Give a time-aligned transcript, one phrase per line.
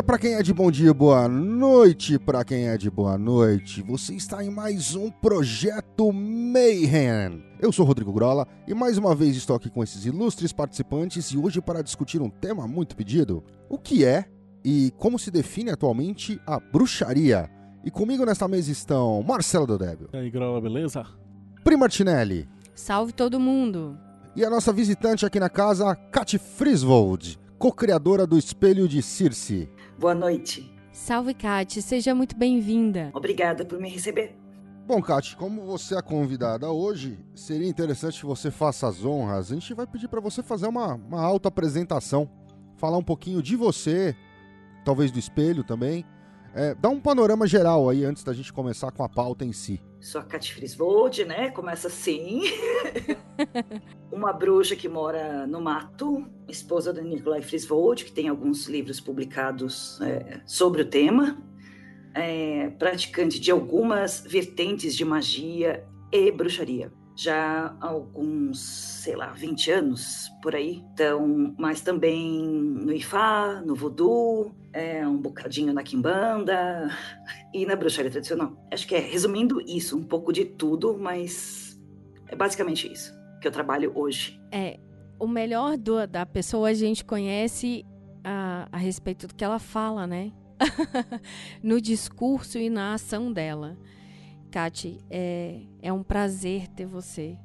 [0.00, 3.82] Dia para quem é de bom dia, boa noite para quem é de boa noite.
[3.82, 7.44] Você está em mais um projeto Mayhem.
[7.60, 11.36] Eu sou Rodrigo Grola e mais uma vez estou aqui com esses ilustres participantes e
[11.36, 14.24] hoje para discutir um tema muito pedido: o que é
[14.64, 17.50] e como se define atualmente a bruxaria.
[17.84, 20.08] E comigo nesta mesa estão Marcelo Dodébio.
[20.14, 21.04] E aí, Grola, beleza?
[21.62, 22.48] Pri Martinelli.
[22.74, 23.98] Salve todo mundo!
[24.34, 29.68] E a nossa visitante aqui na casa, Kati Friswold co-criadora do Espelho de Circe.
[30.00, 30.74] Boa noite.
[30.90, 31.82] Salve, Kate.
[31.82, 33.10] Seja muito bem-vinda.
[33.12, 34.34] Obrigada por me receber.
[34.86, 39.52] Bom, Kate, como você é convidada hoje, seria interessante que você faça as honras.
[39.52, 42.30] A gente vai pedir para você fazer uma, uma auto-apresentação,
[42.78, 44.16] falar um pouquinho de você,
[44.86, 46.02] talvez do espelho também.
[46.54, 49.80] É, dá um panorama geral aí antes da gente começar com a pauta em si.
[50.00, 51.50] Sou a Kat Friswold, né?
[51.50, 52.42] Começa assim.
[54.10, 60.00] uma bruxa que mora no mato, esposa do Nikolai Friswold, que tem alguns livros publicados
[60.00, 61.40] é, sobre o tema.
[62.14, 66.92] É, praticante de algumas vertentes de magia e bruxaria.
[67.22, 70.82] Já há alguns, sei lá, 20 anos por aí.
[70.94, 76.88] Então, mas também no Ifá, no Voodoo, é, um bocadinho na Quimbanda
[77.52, 78.56] e na bruxaria tradicional.
[78.72, 81.78] Acho que é, resumindo isso, um pouco de tudo, mas
[82.26, 84.40] é basicamente isso que eu trabalho hoje.
[84.50, 84.80] É,
[85.18, 87.84] o melhor do, da pessoa a gente conhece
[88.24, 90.32] a, a respeito do que ela fala, né?
[91.62, 93.76] no discurso e na ação dela.
[94.50, 97.38] Kati, é, é um prazer ter você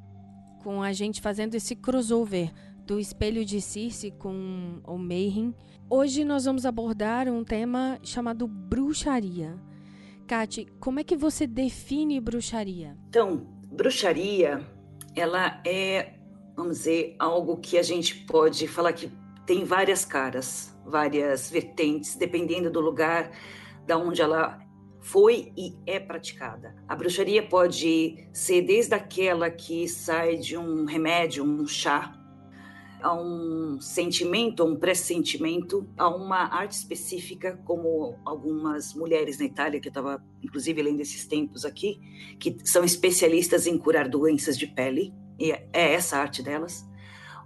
[0.63, 2.51] com a gente fazendo esse crossover
[2.85, 5.53] do Espelho de Circe com o Mayhem.
[5.87, 9.55] Hoje nós vamos abordar um tema chamado bruxaria.
[10.27, 12.97] Kati, como é que você define bruxaria?
[13.09, 14.65] Então, bruxaria,
[15.15, 16.15] ela é,
[16.55, 19.11] vamos dizer, algo que a gente pode falar que
[19.45, 23.29] tem várias caras, várias vertentes, dependendo do lugar
[23.85, 24.64] da onde ela
[25.05, 26.75] foi e é praticada.
[26.87, 32.19] A bruxaria pode ser desde aquela que sai de um remédio, um chá,
[33.03, 39.79] a um sentimento, a um pressentimento, a uma arte específica, como algumas mulheres na Itália,
[39.79, 41.99] que eu estava inclusive lendo esses tempos aqui,
[42.39, 46.83] que são especialistas em curar doenças de pele, e é essa a arte delas.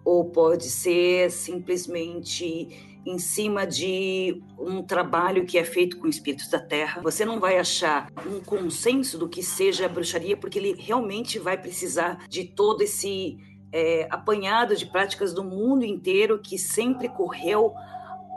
[0.06, 6.60] Ou pode ser simplesmente em cima de um trabalho que é feito com espíritos da
[6.60, 7.02] terra.
[7.02, 11.58] Você não vai achar um consenso do que seja a bruxaria, porque ele realmente vai
[11.58, 13.38] precisar de todo esse
[13.72, 17.74] é, apanhado de práticas do mundo inteiro que sempre correu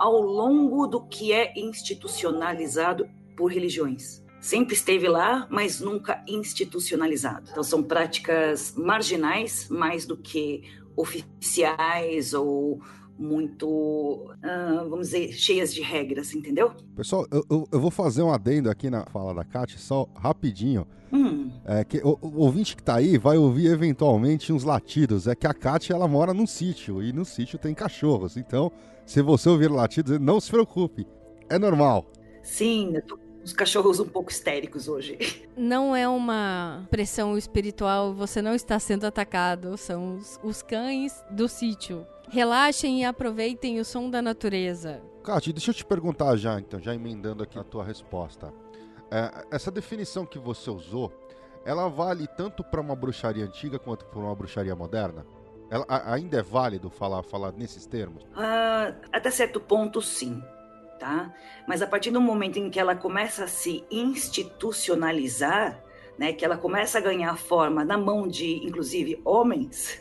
[0.01, 3.07] ao longo do que é institucionalizado
[3.37, 4.23] por religiões.
[4.41, 7.51] Sempre esteve lá, mas nunca institucionalizado.
[7.51, 10.63] Então, são práticas marginais mais do que
[10.97, 12.81] oficiais ou
[13.19, 16.73] muito, uh, vamos dizer, cheias de regras, entendeu?
[16.97, 20.87] Pessoal, eu, eu, eu, vou fazer um adendo aqui na fala da Kátia, só rapidinho.
[21.13, 21.51] Hum.
[21.65, 25.27] É que o, o, ouvinte que tá aí vai ouvir eventualmente uns latidos.
[25.27, 28.37] É que a Kátia, ela mora num sítio, e no sítio tem cachorros.
[28.37, 28.73] Então,
[29.05, 31.07] se você ouvir latidos, não se preocupe,
[31.49, 32.07] é normal.
[32.43, 35.19] Sim, eu tô os cachorros um pouco histéricos hoje.
[35.57, 41.49] Não é uma pressão espiritual, você não está sendo atacado, são os, os cães do
[41.49, 42.07] sítio.
[42.33, 45.03] Relaxem e aproveitem o som da natureza.
[45.23, 48.51] Kátia, deixa eu te perguntar já, então, já emendando aqui a tua resposta.
[49.11, 51.13] É, essa definição que você usou,
[51.63, 55.27] ela vale tanto para uma bruxaria antiga quanto para uma bruxaria moderna?
[55.71, 58.23] Ela a, ainda é válido falar, falar nesses termos?
[58.23, 60.43] Uh, até certo ponto, sim
[60.99, 61.35] tá?
[61.67, 65.83] Mas a partir do momento em que ela começa a se institucionalizar,
[66.17, 70.01] né, que ela começa a ganhar forma na mão de, inclusive, homens,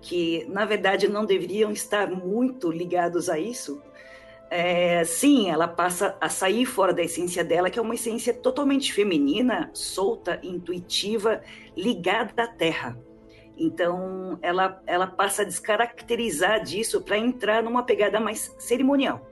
[0.00, 3.82] que na verdade não deveriam estar muito ligados a isso,
[4.48, 8.92] é, sim, ela passa a sair fora da essência dela, que é uma essência totalmente
[8.92, 11.42] feminina, solta, intuitiva,
[11.76, 12.96] ligada à terra.
[13.58, 19.26] Então, ela, ela passa a descaracterizar disso para entrar numa pegada mais cerimonial.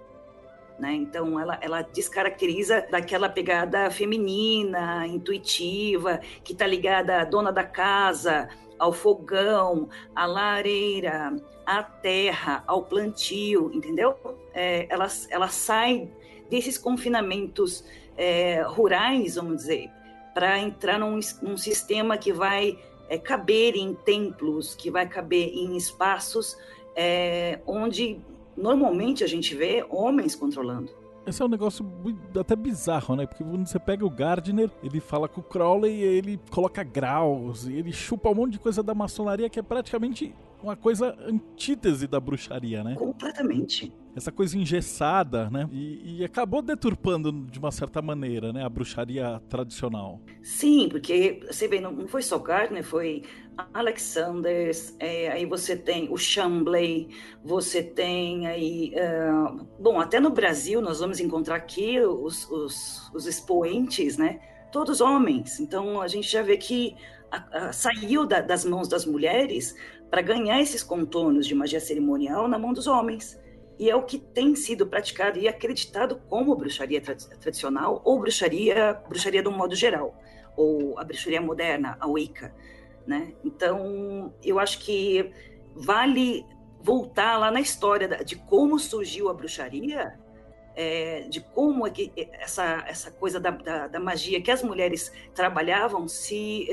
[0.78, 0.94] Né?
[0.94, 8.48] Então, ela, ela descaracteriza daquela pegada feminina, intuitiva, que está ligada à dona da casa,
[8.78, 14.14] ao fogão, à lareira, à terra, ao plantio, entendeu?
[14.52, 16.08] É, ela, ela sai
[16.50, 17.84] desses confinamentos
[18.16, 19.90] é, rurais, vamos dizer,
[20.32, 22.78] para entrar num, num, sistema que vai
[23.08, 26.56] é, caber em templos, que vai caber em espaços
[26.94, 28.20] é, onde
[28.56, 31.03] normalmente a gente vê homens controlando.
[31.26, 31.86] Esse é um negócio
[32.38, 33.26] até bizarro, né?
[33.26, 37.92] Porque quando você pega o Gardner, ele fala com o Crowley, ele coloca graus, ele
[37.92, 42.84] chupa um monte de coisa da maçonaria que é praticamente uma coisa antítese da bruxaria,
[42.84, 42.94] né?
[42.94, 45.68] Completamente essa coisa engessada, né?
[45.72, 48.64] E, e, acabou deturpando de uma certa maneira, né?
[48.64, 50.20] A bruxaria tradicional.
[50.42, 53.22] Sim, porque você vê, não foi só Gardner, foi
[53.72, 57.08] Alexanders, é, aí você tem o Chamblay,
[57.44, 63.26] você tem aí, uh, bom, até no Brasil nós vamos encontrar aqui os, os, os
[63.26, 64.40] expoentes, né?
[64.70, 65.58] Todos homens.
[65.58, 66.96] Então a gente já vê que
[67.30, 69.74] a, a, saiu da, das mãos das mulheres
[70.08, 73.42] para ganhar esses contornos de magia cerimonial na mão dos homens
[73.78, 79.00] e é o que tem sido praticado e acreditado como bruxaria tra tradicional ou bruxaria,
[79.08, 80.14] bruxaria de um modo geral,
[80.56, 82.54] ou a bruxaria moderna, a Wicca,
[83.06, 83.34] né?
[83.44, 85.32] Então, eu acho que
[85.74, 86.46] vale
[86.80, 90.18] voltar lá na história de como surgiu a bruxaria,
[90.76, 95.12] é, de como é que essa, essa coisa da, da, da, magia que as mulheres
[95.34, 96.68] trabalhavam se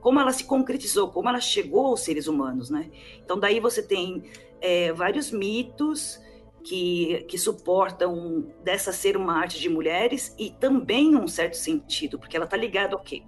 [0.00, 2.90] como ela se concretizou, como ela chegou aos seres humanos, né?
[3.24, 4.24] Então daí você tem
[4.62, 6.20] é, vários mitos
[6.62, 12.36] que, que suportam dessa ser uma arte de mulheres e também um certo sentido, porque
[12.36, 13.22] ela está ligada ao quê?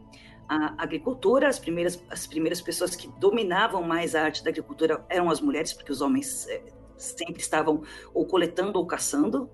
[0.48, 5.28] A agricultura, as primeiras, as primeiras pessoas que dominavam mais a arte da agricultura eram
[5.28, 6.62] as mulheres, porque os homens é,
[6.96, 7.82] sempre estavam
[8.12, 9.50] ou coletando ou caçando.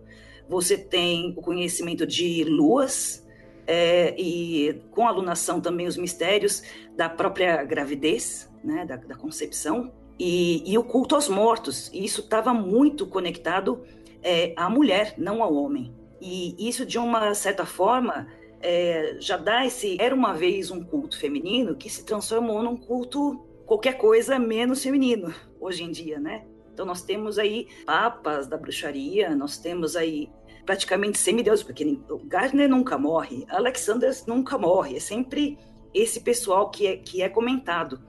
[0.48, 3.26] Você tem o conhecimento de luas,
[3.66, 6.62] é, e com a alunação também os mistérios
[6.96, 11.90] da própria gravidez, né, da, da concepção e, e o culto aos mortos.
[11.94, 13.82] E isso estava muito conectado
[14.22, 15.94] é, à mulher, não ao homem.
[16.20, 18.28] E isso, de uma certa forma,
[18.60, 19.96] é, já dá esse.
[19.98, 25.32] Era uma vez um culto feminino que se transformou num culto qualquer coisa menos feminino,
[25.58, 26.44] hoje em dia, né?
[26.74, 30.28] Então, nós temos aí papas da bruxaria, nós temos aí
[30.66, 35.58] praticamente semideuses, porque Gardner nunca morre, Alexander nunca morre, é sempre
[35.94, 38.00] esse pessoal que é, que é comentado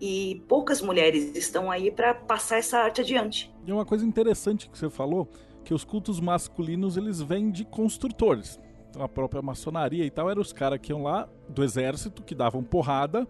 [0.00, 3.52] e poucas mulheres estão aí para passar essa arte adiante.
[3.66, 5.28] E uma coisa interessante que você falou,
[5.64, 8.58] que os cultos masculinos eles vêm de construtores.
[8.88, 12.34] Então a própria maçonaria e tal eram os caras que iam lá do exército, que
[12.34, 13.28] davam porrada,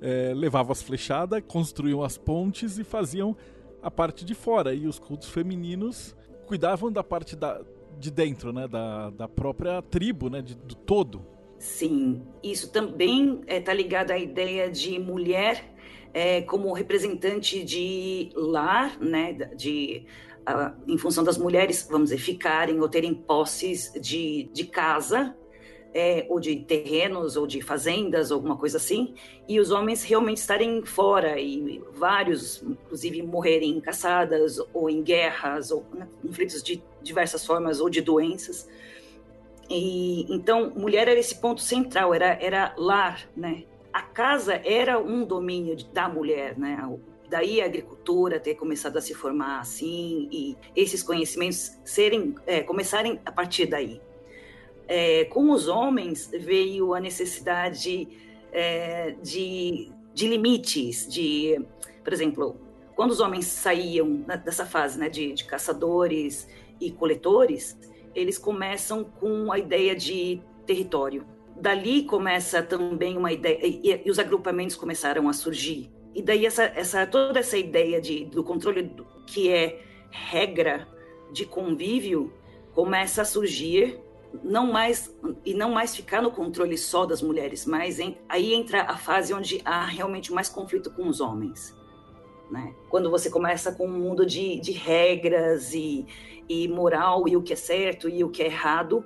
[0.00, 3.36] é, levavam as flechadas, construíam as pontes e faziam
[3.82, 4.74] a parte de fora.
[4.74, 6.16] E os cultos femininos
[6.46, 7.60] cuidavam da parte da,
[7.98, 11.24] de dentro, né, da, da própria tribo, né, de, do todo.
[11.58, 15.75] Sim, isso também está é, tá ligado à ideia de mulher
[16.16, 20.06] é, como representante de lar, né, de,
[20.88, 25.36] em função das mulheres, vamos dizer, ficarem ou terem posses de, de casa,
[25.92, 29.14] é, ou de terrenos, ou de fazendas, alguma coisa assim,
[29.46, 35.70] e os homens realmente estarem fora, e vários, inclusive, morrerem em caçadas, ou em guerras,
[35.70, 38.66] ou né, conflitos de diversas formas, ou de doenças.
[39.68, 43.64] E, então, mulher era esse ponto central, era, era lar, né?
[43.96, 46.76] A casa era um domínio da mulher, né?
[47.30, 53.18] Daí a agricultura ter começado a se formar assim e esses conhecimentos serem é, começarem
[53.24, 53.98] a partir daí.
[54.86, 58.06] É, com os homens veio a necessidade
[58.52, 61.58] é, de, de limites, de,
[62.04, 62.60] por exemplo,
[62.94, 66.46] quando os homens saíam dessa fase né, de, de caçadores
[66.78, 67.78] e coletores,
[68.14, 74.18] eles começam com a ideia de território dali começa também uma ideia, e, e, os
[74.18, 75.90] agrupamentos começaram a surgir.
[76.14, 80.88] E daí essa, essa toda essa ideia de, do controle do, que é regra
[81.32, 82.32] de convívio
[82.72, 84.00] começa a surgir
[84.42, 88.82] não mais e não mais ficar no controle só das mulheres, mas em, aí entra
[88.82, 91.74] a fase onde há realmente mais conflito com os homens.
[92.50, 92.74] Né?
[92.88, 96.06] Quando você começa com um mundo de, de regras e,
[96.48, 99.04] e moral e o que é certo e o que é errado,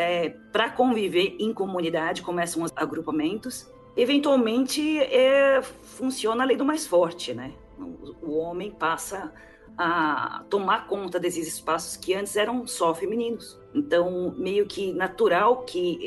[0.00, 3.70] é, para conviver em comunidade, começam os agrupamentos.
[3.96, 7.52] Eventualmente, é, funciona a lei do mais forte, né?
[7.78, 9.32] O, o homem passa
[9.76, 13.58] a tomar conta desses espaços que antes eram só femininos.
[13.74, 15.98] Então, meio que natural que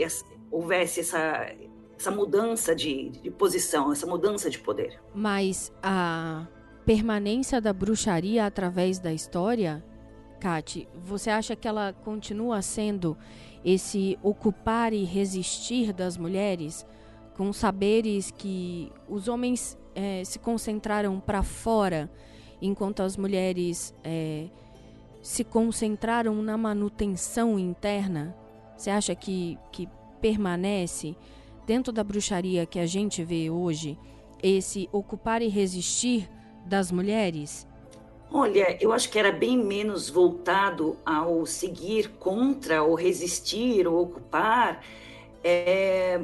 [0.51, 1.51] houvesse essa,
[1.97, 5.01] essa mudança de, de posição, essa mudança de poder.
[5.13, 6.47] Mas a
[6.85, 9.83] permanência da bruxaria através da história,
[10.39, 13.17] Kate, você acha que ela continua sendo
[13.63, 16.85] esse ocupar e resistir das mulheres,
[17.35, 22.09] com saberes que os homens é, se concentraram para fora,
[22.61, 24.47] enquanto as mulheres é,
[25.21, 28.35] se concentraram na manutenção interna?
[28.75, 29.87] Você acha que, que
[30.19, 31.15] permanece
[31.65, 33.97] dentro da bruxaria que a gente vê hoje
[34.41, 36.29] esse ocupar e resistir
[36.65, 37.67] das mulheres?
[38.31, 44.83] Olha, eu acho que era bem menos voltado ao seguir contra, ou resistir, ou ocupar.
[45.43, 46.21] É,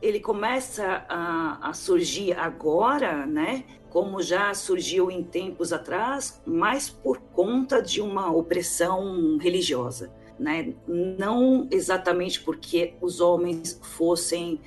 [0.00, 3.64] ele começa a, a, surgir agora, né?
[3.90, 10.74] Como já surgiu em tempos atrás, mais por conta de uma opressão religiosa, né?
[10.86, 14.60] Não exatamente porque os homens fossem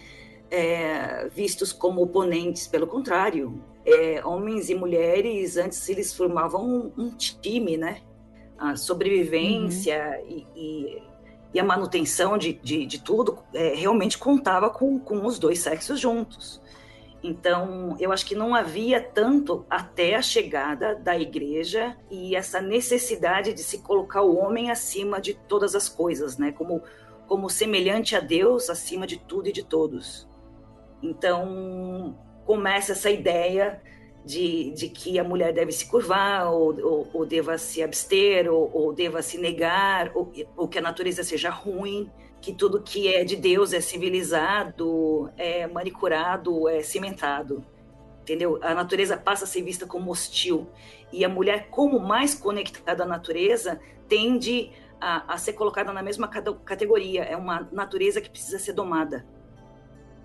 [0.50, 7.10] é, vistos como oponentes, pelo contrário, é, homens e mulheres, antes eles formavam um, um
[7.10, 8.02] time, né?
[8.58, 10.28] A sobrevivência uhum.
[10.28, 11.04] e, e,
[11.54, 16.00] e, a manutenção de, de, de tudo é, realmente contava com, com os dois sexos
[16.02, 16.62] juntos.
[17.24, 23.54] Então, eu acho que não havia tanto até a chegada da igreja e essa necessidade
[23.54, 26.52] de se colocar o homem acima de todas as coisas, né?
[26.52, 26.84] Como,
[27.26, 30.28] como semelhante a Deus acima de tudo e de todos.
[31.02, 32.16] Então,
[32.48, 33.82] começa essa ideia
[34.24, 38.72] de, de que a mulher deve se curvar, ou, ou, ou deva se abster, ou,
[38.74, 43.26] ou, deva se negar, ou, ou que a natureza seja ruim, que tudo que é
[43.26, 47.66] de Deus é civilizado, é manicurado, é cimentado.
[48.22, 48.60] Entendeu?
[48.62, 50.68] A natureza passa a ser vista como hostil.
[51.12, 56.28] E a mulher, como mais conectada à natureza, tende a, a ser colocada na mesma
[56.28, 57.24] categoria.
[57.24, 59.26] É uma natureza que precisa ser domada.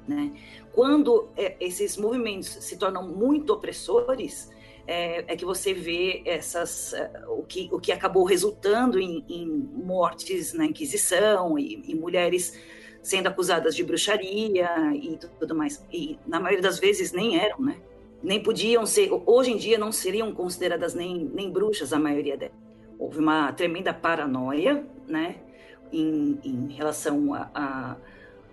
[0.07, 0.33] Né?
[0.73, 4.51] Quando é, esses movimentos se tornam muito opressores,
[4.87, 9.47] é, é, que você vê essas é, o que, o que acabou resultando em, em
[9.47, 12.59] mortes na Inquisição e, e, mulheres
[13.01, 15.85] sendo acusadas de bruxaria e tudo mais.
[15.93, 17.77] E na maioria das vezes nem eram, né?
[18.23, 22.55] Nem podiam ser, hoje em dia não seriam consideradas nem, nem bruxas a maioria delas.
[22.99, 25.37] Houve uma tremenda paranoia, né?
[25.93, 27.97] Em, em relação a, a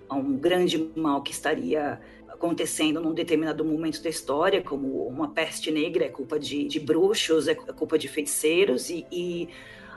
[0.09, 5.71] a um grande mal que estaria acontecendo num determinado momento da história, como uma peste
[5.71, 9.49] negra, é culpa de, de bruxos, é culpa de feiticeiros, e, e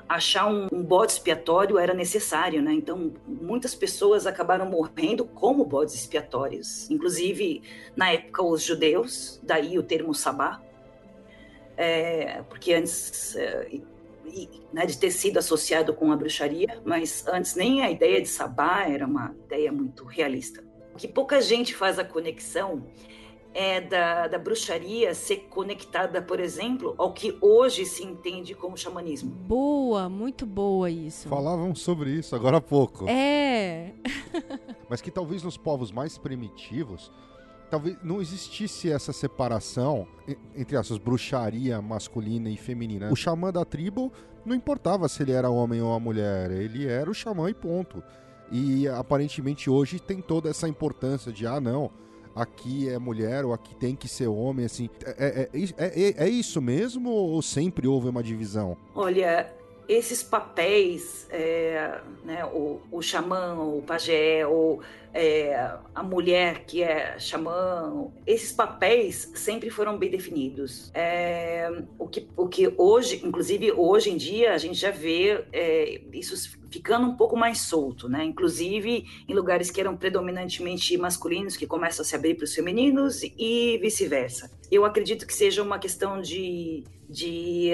[0.09, 2.73] achar um, um, bode expiatório era necessário, né?
[2.73, 7.63] Então, muitas pessoas acabaram morrendo como bodes expiatórios, inclusive
[7.97, 10.61] na época os judeus, daí o termo sabá,
[11.77, 13.81] é, porque antes é,
[14.73, 18.87] né, de ter sido associado com a bruxaria, mas antes nem a ideia de sabá
[18.89, 20.63] era uma ideia muito realista.
[20.95, 22.87] O que pouca gente faz a conexão
[23.55, 29.31] é da, da bruxaria ser conectada, por exemplo, ao que hoje se entende como xamanismo.
[29.31, 31.29] Boa, muito boa isso.
[31.29, 33.09] Falavam sobre isso agora há pouco.
[33.09, 33.93] É.
[34.89, 37.11] Mas que talvez nos povos mais primitivos
[37.73, 40.07] talvez não existisse essa separação
[40.55, 43.11] entre essas bruxaria masculina e feminina.
[43.11, 44.13] O xamã da tribo
[44.45, 48.03] não importava se ele era homem ou mulher, ele era o xamã e ponto.
[48.51, 51.91] E aparentemente hoje tem toda essa importância de ah não,
[52.37, 54.91] aqui é mulher ou aqui tem que ser homem, assim.
[55.07, 58.77] É, é, é, é, é isso mesmo ou sempre houve uma divisão?
[58.95, 59.51] Olha,
[59.89, 64.81] esses papéis, é, né, o, o xamã, o pajé, ou
[65.13, 70.91] é, a mulher que é xamã, esses papéis sempre foram bem definidos.
[70.95, 76.01] É, o, que, o que hoje, inclusive hoje em dia, a gente já vê é,
[76.13, 78.25] isso ficando um pouco mais solto, né?
[78.25, 83.23] Inclusive em lugares que eram predominantemente masculinos, que começam a se abrir para os femininos
[83.23, 84.51] e vice-versa.
[84.71, 87.73] Eu acredito que seja uma questão de, de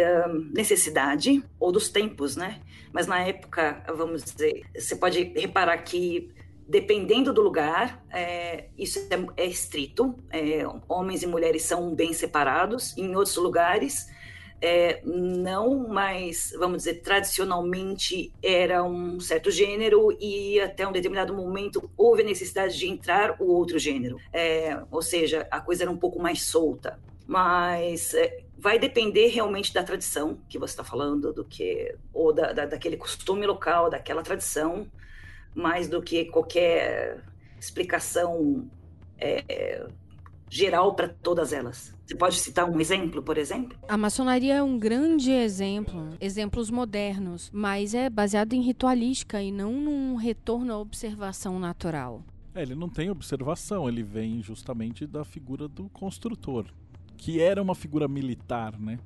[0.53, 2.61] necessidade ou dos tempos, né?
[2.93, 6.31] Mas na época, vamos dizer, você pode reparar que
[6.69, 10.15] dependendo do lugar, é, isso é, é estrito.
[10.31, 12.97] É, homens e mulheres são bem separados.
[12.99, 14.07] Em outros lugares,
[14.61, 21.91] é, não mais, vamos dizer, tradicionalmente era um certo gênero e até um determinado momento
[21.97, 24.19] houve a necessidade de entrar o outro gênero.
[24.31, 26.99] É, ou seja, a coisa era um pouco mais solta.
[27.27, 32.53] Mas é, vai depender realmente da tradição que você está falando, do que ou da,
[32.53, 34.87] da, daquele costume local, daquela tradição,
[35.55, 37.23] mais do que qualquer
[37.59, 38.69] explicação
[39.19, 39.87] é,
[40.51, 41.95] geral para todas elas.
[42.05, 43.79] Você pode citar um exemplo, por exemplo?
[43.87, 49.73] A maçonaria é um grande exemplo, exemplos modernos, mas é baseado em ritualística e não
[49.73, 52.25] num retorno à observação natural.
[52.55, 56.67] É, ele não tem observação, ele vem justamente da figura do construtor,
[57.19, 58.99] que era uma figura militar, né?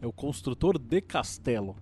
[0.00, 1.74] É o construtor de castelo,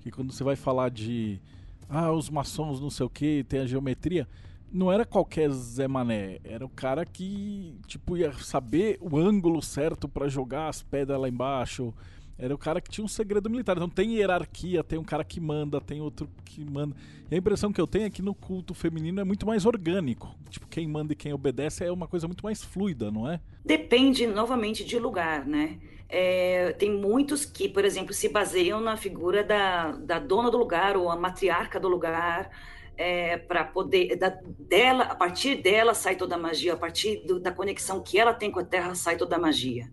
[0.00, 1.40] que quando você vai falar de
[1.88, 4.26] ah, os maçons não sei o que, tem a geometria,
[4.72, 10.08] não era qualquer Zé Mané, era o cara que, tipo, ia saber o ângulo certo
[10.08, 11.94] para jogar as pedras lá embaixo,
[12.38, 13.76] era o cara que tinha um segredo militar.
[13.76, 16.94] Então tem hierarquia, tem um cara que manda, tem outro que manda.
[17.30, 20.34] E a impressão que eu tenho é que no culto feminino é muito mais orgânico.
[20.50, 23.40] Tipo, quem manda e quem obedece é uma coisa muito mais fluida, não é?
[23.64, 25.78] Depende, novamente, de lugar, né?
[26.08, 30.96] É, tem muitos que, por exemplo, se baseiam na figura da, da dona do lugar
[30.96, 32.50] ou a matriarca do lugar.
[32.98, 37.38] É, para poder da, dela a partir dela sai toda a magia a partir do,
[37.38, 39.90] da conexão que ela tem com a Terra sai toda a magia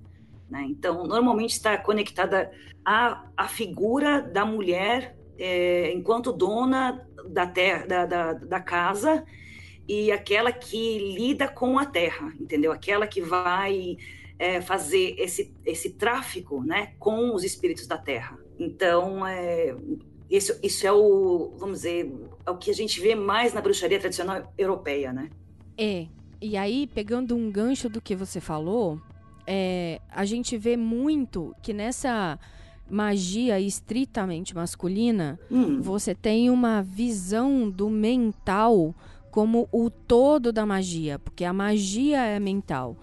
[0.49, 0.65] né?
[0.69, 2.51] Então, normalmente está conectada
[2.85, 9.25] à, à figura da mulher é, enquanto dona da, terra, da, da, da casa
[9.87, 12.71] e aquela que lida com a terra, entendeu?
[12.71, 13.97] Aquela que vai
[14.39, 18.37] é, fazer esse, esse tráfico né, com os espíritos da terra.
[18.57, 19.75] Então, é,
[20.29, 22.11] isso, isso é o, vamos dizer,
[22.45, 25.29] é o que a gente vê mais na bruxaria tradicional europeia, né?
[25.77, 26.07] É.
[26.41, 28.99] E aí, pegando um gancho do que você falou,
[29.45, 32.39] é, a gente vê muito que nessa
[32.89, 35.81] magia estritamente masculina, hum.
[35.81, 38.93] você tem uma visão do mental
[39.31, 42.95] como o todo da magia, porque a magia é mental.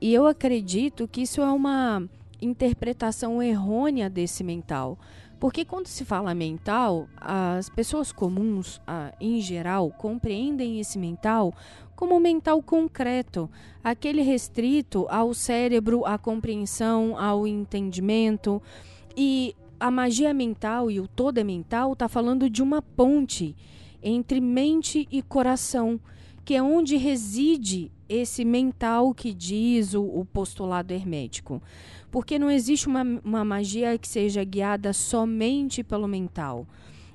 [0.00, 2.02] E eu acredito que isso é uma
[2.40, 4.98] interpretação errônea desse mental.
[5.38, 8.80] Porque quando se fala mental, as pessoas comuns,
[9.20, 11.54] em geral, compreendem esse mental
[11.98, 13.50] como mental concreto,
[13.82, 18.62] aquele restrito ao cérebro, à compreensão, ao entendimento.
[19.16, 23.56] E a magia mental e o todo é mental está falando de uma ponte
[24.00, 25.98] entre mente e coração,
[26.44, 31.60] que é onde reside esse mental que diz o, o postulado hermético.
[32.12, 36.64] Porque não existe uma, uma magia que seja guiada somente pelo mental.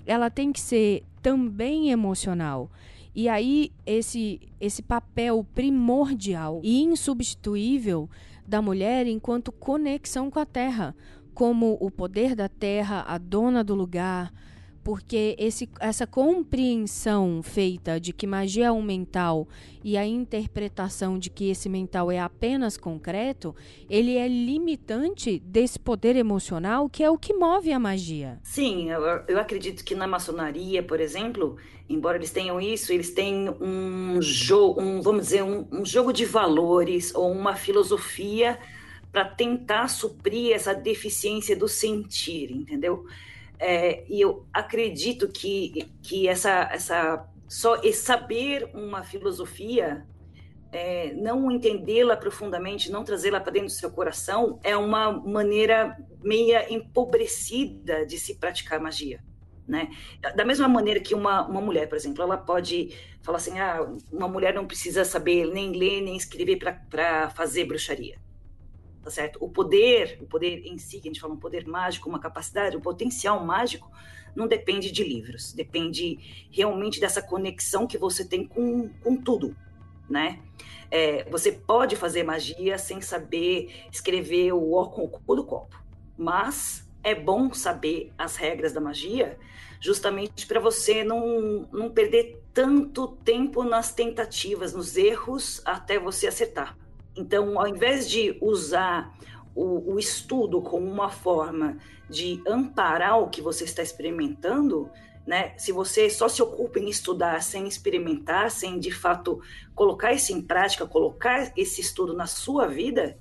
[0.06, 2.70] Ela tem que ser também emocional.
[3.16, 8.10] E aí, esse, esse papel primordial e insubstituível
[8.46, 10.96] da mulher enquanto conexão com a terra,
[11.34, 14.34] como o poder da terra, a dona do lugar,
[14.84, 19.48] porque esse, essa compreensão feita de que magia é um mental
[19.84, 23.56] e a interpretação de que esse mental é apenas concreto,
[23.90, 28.40] ele é limitante desse poder emocional que é o que move a magia.
[28.44, 33.50] Sim, eu, eu acredito que na maçonaria, por exemplo, embora eles tenham isso, eles têm
[33.62, 38.60] um jogo, um, vamos dizer, um, um jogo de valores ou uma filosofia
[39.12, 43.06] para tentar suprir essa deficiência do sentir, entendeu?
[43.66, 50.06] É, e eu acredito que, que essa, essa só saber uma filosofia,
[50.70, 56.74] é, não entendê-la profundamente, não trazê-la para dentro do seu coração, é uma maneira meia
[56.74, 59.24] empobrecida de se praticar magia.
[59.66, 59.88] Né?
[60.36, 63.80] Da mesma maneira que uma, uma mulher, por exemplo, ela pode falar assim: ah,
[64.12, 68.18] uma mulher não precisa saber nem ler nem escrever para fazer bruxaria
[69.04, 69.38] tá certo?
[69.42, 72.78] O poder, o poder em si, que a gente fala um poder mágico, uma capacidade,
[72.78, 73.92] um potencial mágico,
[74.36, 79.56] não depende de livros, depende realmente dessa conexão que você tem com, com tudo,
[80.10, 80.40] né?
[80.90, 85.84] É, você pode fazer magia sem saber escrever o O com o cu do copo,
[86.18, 89.38] mas é bom saber as regras da magia,
[89.80, 96.78] justamente para você não, não perder tanto tempo nas tentativas, nos erros, até você acertar.
[97.16, 99.16] Então, ao invés de usar
[99.56, 101.78] o, o, estudo como uma forma
[102.10, 104.90] de amparar o que você está experimentando,
[105.26, 105.54] né?
[105.58, 109.42] Se você só se ocupa em estudar sem experimentar, sem de fato
[109.74, 113.18] colocar isso em prática, colocar esse estudo na sua vida,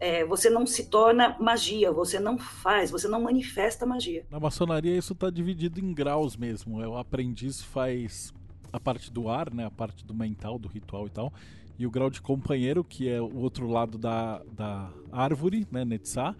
[0.00, 4.26] é, você não se torna magia, você não faz, você não manifesta magia.
[4.30, 6.82] Na maçonaria isso está dividido em graus mesmo.
[6.82, 8.32] É, o aprendiz faz
[8.72, 9.66] a parte do ar, né?
[9.66, 11.32] A parte do mental, do ritual e tal
[11.78, 16.34] e o grau de companheiro, que é o outro lado da, da árvore, né, Netzah,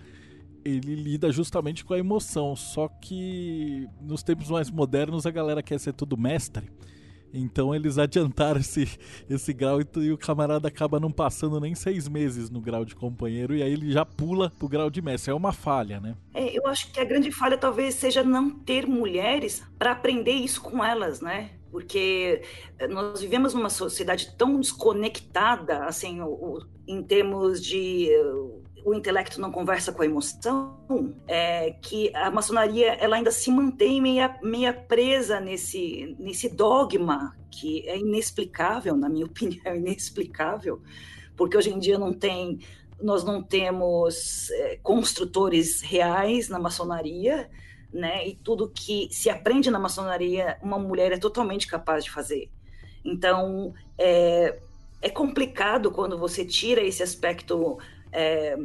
[0.65, 2.57] ele lida justamente com a emoção.
[2.57, 6.71] Só que nos tempos mais modernos a galera quer ser tudo mestre.
[7.33, 8.89] Então eles adiantaram esse,
[9.29, 12.95] esse grau e, e, o camarada acaba não passando nem seis meses no grau de
[12.95, 15.33] companheiro e aí ele já pula pro grau de mestre.
[15.33, 16.15] É uma falha, né?
[16.33, 20.63] É, eu acho que a grande falha talvez seja não ter mulheres para aprender isso
[20.63, 21.51] com elas, né?
[21.75, 22.41] Porque
[22.79, 28.95] eh, nós vivemos numa sociedade tão desconectada, assim, o, o, em termos de uh, o
[28.95, 30.79] intelecto não conversa com a emoção,
[31.27, 37.81] é, que a maçonaria ela ainda se mantém meia, meia presa nesse, nesse dogma que
[37.89, 40.81] é inexplicável, na minha opinião, inexplicável,
[41.37, 42.61] porque hoje em dia não tem
[43.03, 47.51] nós não temos é, construtores reais na maçonaria,
[47.95, 48.27] né?
[48.27, 52.51] E tudo que se aprende na maçonaria, uma mulher é totalmente capaz de fazer.
[53.05, 54.59] Então, é,
[55.01, 57.79] é complicado quando você tira esse aspecto
[58.11, 58.59] é,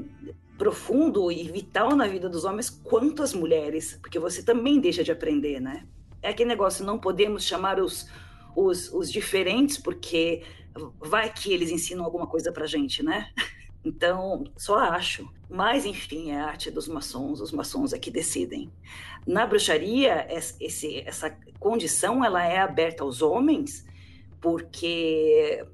[0.57, 5.11] profundo e vital na vida dos homens quanto as mulheres, porque você também deixa de
[5.11, 5.85] aprender, né?
[6.21, 8.09] É aquele negócio, não podemos chamar os,
[8.55, 10.43] os, os diferentes, porque
[10.99, 13.29] vai que eles ensinam alguma coisa pra gente, né?
[13.83, 15.27] Então, só acho.
[15.49, 18.71] Mas, enfim, é a arte dos maçons, os maçons é que decidem.
[19.25, 23.85] Na bruxaria, esse, essa condição ela é aberta aos homens,
[24.39, 25.65] porque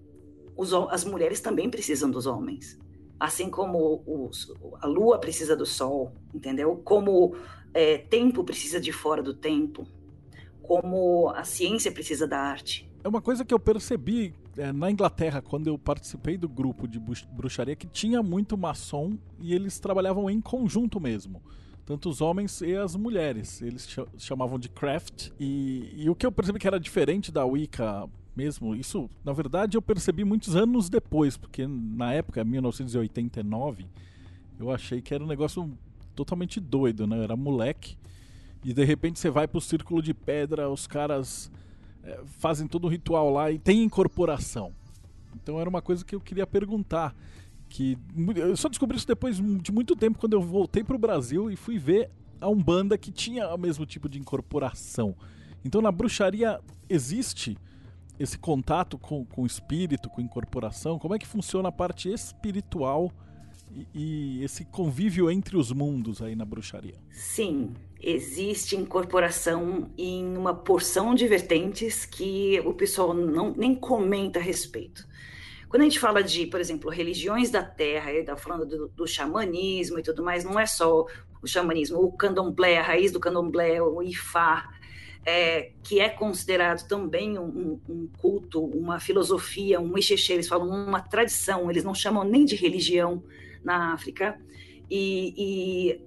[0.56, 2.80] os, as mulheres também precisam dos homens.
[3.20, 6.82] Assim como os, a lua precisa do sol, entendeu?
[6.84, 7.36] Como
[7.74, 9.88] é, tempo precisa de fora do tempo.
[10.62, 12.90] Como a ciência precisa da arte.
[13.04, 17.00] É uma coisa que eu percebi é, na Inglaterra, quando eu participei do grupo de
[17.00, 21.42] bruxaria, que tinha muito maçom e eles trabalhavam em conjunto mesmo.
[21.86, 23.62] Tanto os homens e as mulheres.
[23.62, 23.88] Eles
[24.18, 25.30] chamavam de craft.
[25.40, 29.78] E, e o que eu percebi que era diferente da Wicca mesmo, isso na verdade
[29.78, 33.86] eu percebi muitos anos depois, porque na época, 1989,
[34.60, 35.72] eu achei que era um negócio
[36.16, 37.24] totalmente doido, né?
[37.24, 37.98] Era moleque.
[38.64, 41.52] E de repente você vai pro círculo de pedra, os caras
[42.40, 44.74] fazem todo o ritual lá e tem incorporação.
[45.36, 47.16] Então era uma coisa que eu queria perguntar.
[47.68, 47.98] Que
[48.36, 51.56] eu só descobri isso depois de muito tempo quando eu voltei para o Brasil e
[51.56, 55.16] fui ver a Umbanda que tinha o mesmo tipo de incorporação.
[55.64, 57.58] Então na bruxaria existe
[58.20, 60.98] esse contato com, com o espírito, com incorporação?
[61.00, 63.12] Como é que funciona a parte espiritual
[63.76, 66.96] e, e esse convívio entre os mundos aí na bruxaria?
[67.12, 74.42] Sim, existe incorporação em uma porção de vertentes que o pessoal não, nem comenta a
[74.42, 75.06] respeito.
[75.68, 79.08] Quando a gente fala de, por exemplo, religiões da terra, ele está falando do, do,
[79.08, 81.06] xamanismo e tudo mais, não é só
[81.42, 84.70] o xamanismo, o candomblé, a raiz do candomblé, o ifá,
[85.26, 91.02] é, que é considerado também um, um, culto, uma filosofia, um ixexê, eles falam uma
[91.02, 93.24] tradição, eles não chamam nem de religião
[93.66, 94.40] na África,
[94.90, 96.02] e, e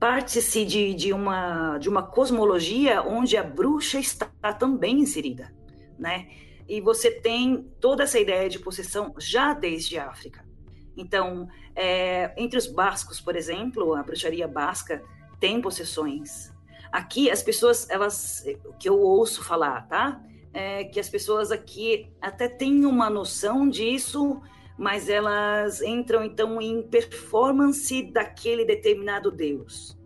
[0.00, 4.26] parte-se de, de, uma, de uma cosmologia onde a bruxa está
[4.58, 5.54] também inserida,
[5.98, 6.28] né?
[6.68, 10.44] E você tem toda essa ideia de possessão já desde a África.
[10.96, 15.04] Então, é, entre os bascos, por exemplo, a bruxaria basca
[15.38, 16.52] tem possessões.
[16.90, 18.44] Aqui, as pessoas, elas,
[18.80, 20.20] que eu ouço falar, tá?
[20.52, 24.40] É que as pessoas aqui até têm uma noção disso,
[24.76, 29.98] mas elas entram então em performance daquele determinado Deus,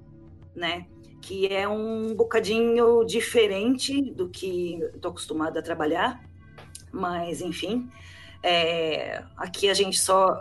[0.55, 0.87] né?
[1.21, 6.23] Que é um bocadinho diferente do que estou acostumada a trabalhar,
[6.93, 7.91] mas enfim,
[8.43, 10.35] é, aqui a gente só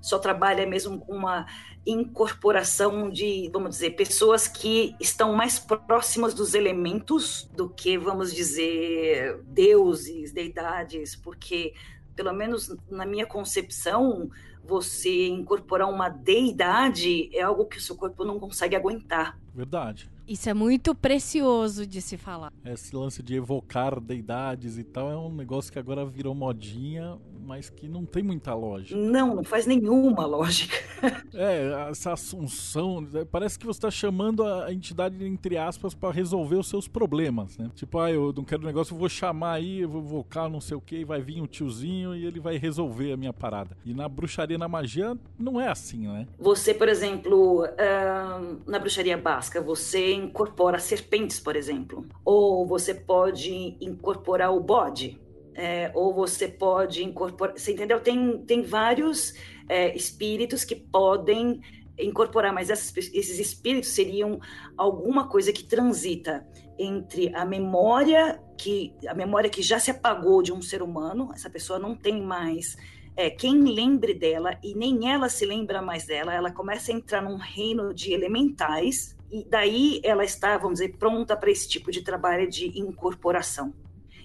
[0.00, 1.46] só trabalha mesmo com uma
[1.86, 9.40] incorporação de, vamos dizer, pessoas que estão mais próximas dos elementos do que, vamos dizer,
[9.44, 11.74] deuses, deidades, porque
[12.16, 14.30] pelo menos na minha concepção,
[14.64, 19.38] você incorporar uma deidade é algo que o seu corpo não consegue aguentar.
[19.54, 20.10] Verdade.
[20.28, 22.52] Isso é muito precioso de se falar.
[22.64, 27.70] Esse lance de evocar deidades e tal é um negócio que agora virou modinha, mas
[27.70, 28.98] que não tem muita lógica.
[28.98, 30.76] Não, não faz nenhuma lógica.
[31.32, 36.56] é, essa assunção, é, parece que você está chamando a entidade, entre aspas, para resolver
[36.56, 37.70] os seus problemas, né?
[37.76, 40.60] Tipo, ah, eu não quero um negócio, eu vou chamar aí, eu vou invocar não
[40.60, 43.76] sei o que, vai vir um tiozinho e ele vai resolver a minha parada.
[43.84, 46.26] E na bruxaria, na magia, não é assim, né?
[46.40, 52.06] Você, por exemplo, uh, na bruxaria basca, você incorpora serpentes, por exemplo.
[52.24, 55.20] Ou você pode incorporar o bode.
[55.54, 57.58] É, ou você pode incorporar.
[57.58, 58.00] Você entendeu?
[58.00, 59.34] Tem, tem vários
[59.68, 61.60] é, espíritos que podem
[61.98, 64.38] incorporar, mas esses, esses espíritos seriam
[64.76, 66.46] alguma coisa que transita
[66.78, 71.48] entre a memória que a memória que já se apagou de um ser humano, essa
[71.48, 72.76] pessoa não tem mais
[73.16, 77.22] é, quem lembre dela e nem ela se lembra mais dela, ela começa a entrar
[77.22, 82.02] num reino de elementais e daí ela está, vamos dizer, pronta para esse tipo de
[82.02, 83.72] trabalho de incorporação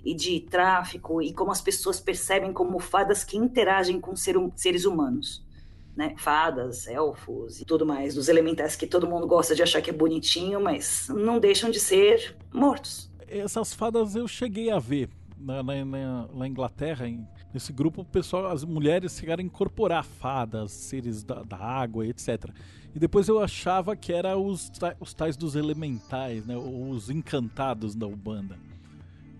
[0.03, 4.85] e de tráfico e como as pessoas percebem como fadas que interagem com ser, seres
[4.85, 5.45] humanos.
[5.95, 6.15] Né?
[6.17, 9.93] Fadas, elfos e tudo mais, dos elementais que todo mundo gosta de achar que é
[9.93, 13.11] bonitinho, mas não deixam de ser mortos.
[13.27, 18.05] Essas fadas eu cheguei a ver na, na, na, na Inglaterra, em, nesse grupo, o
[18.05, 22.49] pessoal, as mulheres chegaram a incorporar fadas, seres da, da água, etc.
[22.93, 26.55] E depois eu achava que era os, os tais dos elementais, né?
[26.57, 28.57] Os encantados da Ubanda.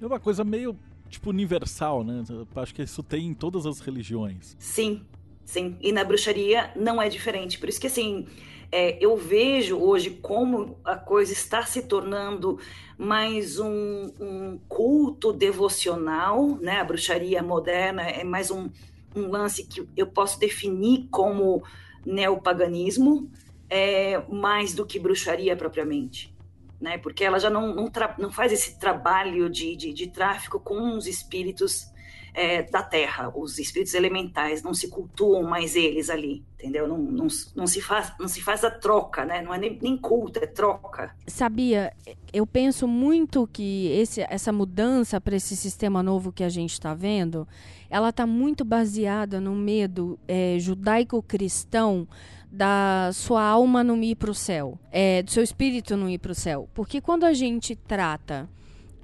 [0.01, 0.77] É uma coisa meio,
[1.09, 2.23] tipo, universal, né?
[2.55, 4.55] Acho que isso tem em todas as religiões.
[4.57, 5.01] Sim,
[5.43, 5.77] sim.
[5.81, 7.59] E na bruxaria não é diferente.
[7.59, 8.25] Por isso que, assim,
[8.71, 12.57] é, eu vejo hoje como a coisa está se tornando
[12.97, 16.79] mais um, um culto devocional, né?
[16.79, 18.69] A bruxaria moderna é mais um,
[19.15, 21.63] um lance que eu posso definir como
[22.05, 23.29] neopaganismo
[23.69, 26.33] é, mais do que bruxaria propriamente.
[26.79, 26.97] Né?
[26.97, 31.05] Porque ela já não, não, não faz esse trabalho de, de, de tráfico com os
[31.05, 31.90] espíritos
[32.33, 36.87] é, da terra, os espíritos elementais, não se cultuam mais eles ali, entendeu?
[36.87, 39.41] Não, não, não, se, faz, não se faz a troca, né?
[39.41, 41.15] Não é nem, nem culto, é troca.
[41.27, 41.93] Sabia,
[42.31, 46.93] eu penso muito que esse, essa mudança para esse sistema novo que a gente está
[46.93, 47.47] vendo,
[47.89, 52.07] ela está muito baseada no medo é, judaico-cristão
[52.51, 56.33] da sua alma não ir para o céu, é, do seu espírito não ir para
[56.33, 56.69] o céu.
[56.73, 58.49] Porque quando a gente trata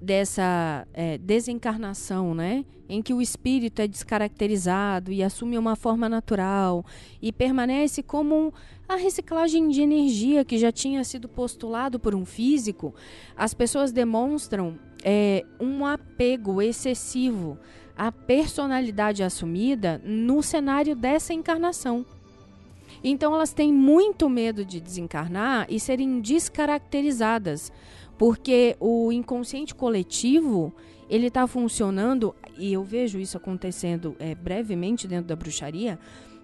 [0.02, 2.64] dessa é, desencarnação, né?
[2.90, 6.86] Em que o espírito é descaracterizado e assume uma forma natural
[7.22, 8.54] e permanece como
[8.88, 12.96] a reciclagem de energia que já tinha sido postulado por um físico,
[13.36, 17.58] as pessoas demonstram é, um apego excessivo
[17.98, 22.06] à personalidade assumida no cenário dessa encarnação.
[23.04, 27.72] Então elas têm muito medo de desencarnar e serem descaracterizadas
[28.18, 30.74] porque o inconsciente coletivo
[31.10, 35.98] ele está funcionando e eu vejo isso acontecendo é, brevemente dentro da bruxaria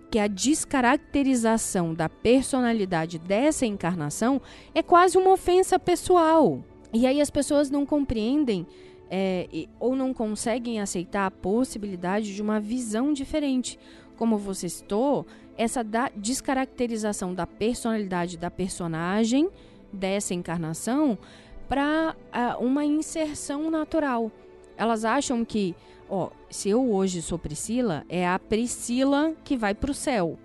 [0.09, 4.39] que a descaracterização da personalidade dessa encarnação
[4.75, 6.63] é quase uma ofensa pessoal.
[6.93, 8.67] E aí as pessoas não compreendem
[9.09, 9.47] é,
[9.79, 13.79] ou não conseguem aceitar a possibilidade de uma visão diferente.
[14.15, 15.25] Como você citou
[15.57, 19.49] essa da descaracterização da personalidade da personagem
[19.91, 21.17] dessa encarnação
[21.73, 24.31] para uh, uma inserção natural.
[24.77, 25.73] Elas acham que,
[26.07, 30.37] ó, se eu hoje sou Priscila, é a Priscila que vai para o céu.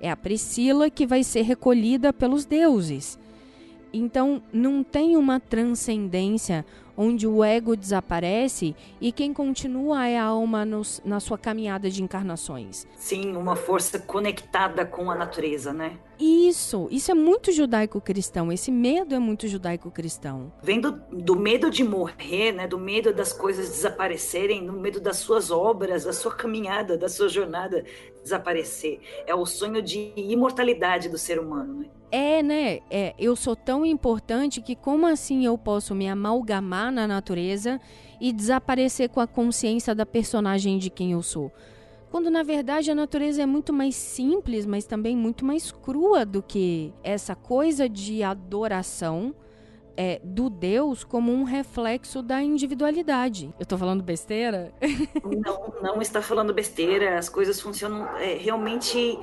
[0.00, 3.16] É a Priscila que vai ser recolhida pelos deuses.
[3.92, 6.64] Então, não tem uma transcendência
[7.00, 12.02] onde o ego desaparece e quem continua é a alma nos, na sua caminhada de
[12.02, 12.88] encarnações.
[12.96, 15.96] Sim, uma força conectada com a natureza, né?
[16.18, 18.50] Isso, isso é muito judaico-cristão.
[18.50, 20.52] Esse medo é muito judaico-cristão.
[20.60, 22.66] Vendo do medo de morrer, né?
[22.66, 27.28] Do medo das coisas desaparecerem, do medo das suas obras, da sua caminhada, da sua
[27.28, 27.84] jornada
[28.24, 28.98] desaparecer.
[29.24, 31.86] É o sonho de imortalidade do ser humano, né?
[32.10, 32.80] É, né?
[32.90, 37.80] É, eu sou tão importante que como assim eu posso me amalgamar na natureza
[38.20, 41.52] e desaparecer com a consciência da personagem de quem eu sou?
[42.10, 46.42] Quando na verdade a natureza é muito mais simples, mas também muito mais crua do
[46.42, 49.34] que essa coisa de adoração
[49.94, 53.52] é, do Deus como um reflexo da individualidade.
[53.58, 54.72] Eu tô falando besteira?
[55.24, 57.18] Não, não está falando besteira.
[57.18, 59.18] As coisas funcionam é, realmente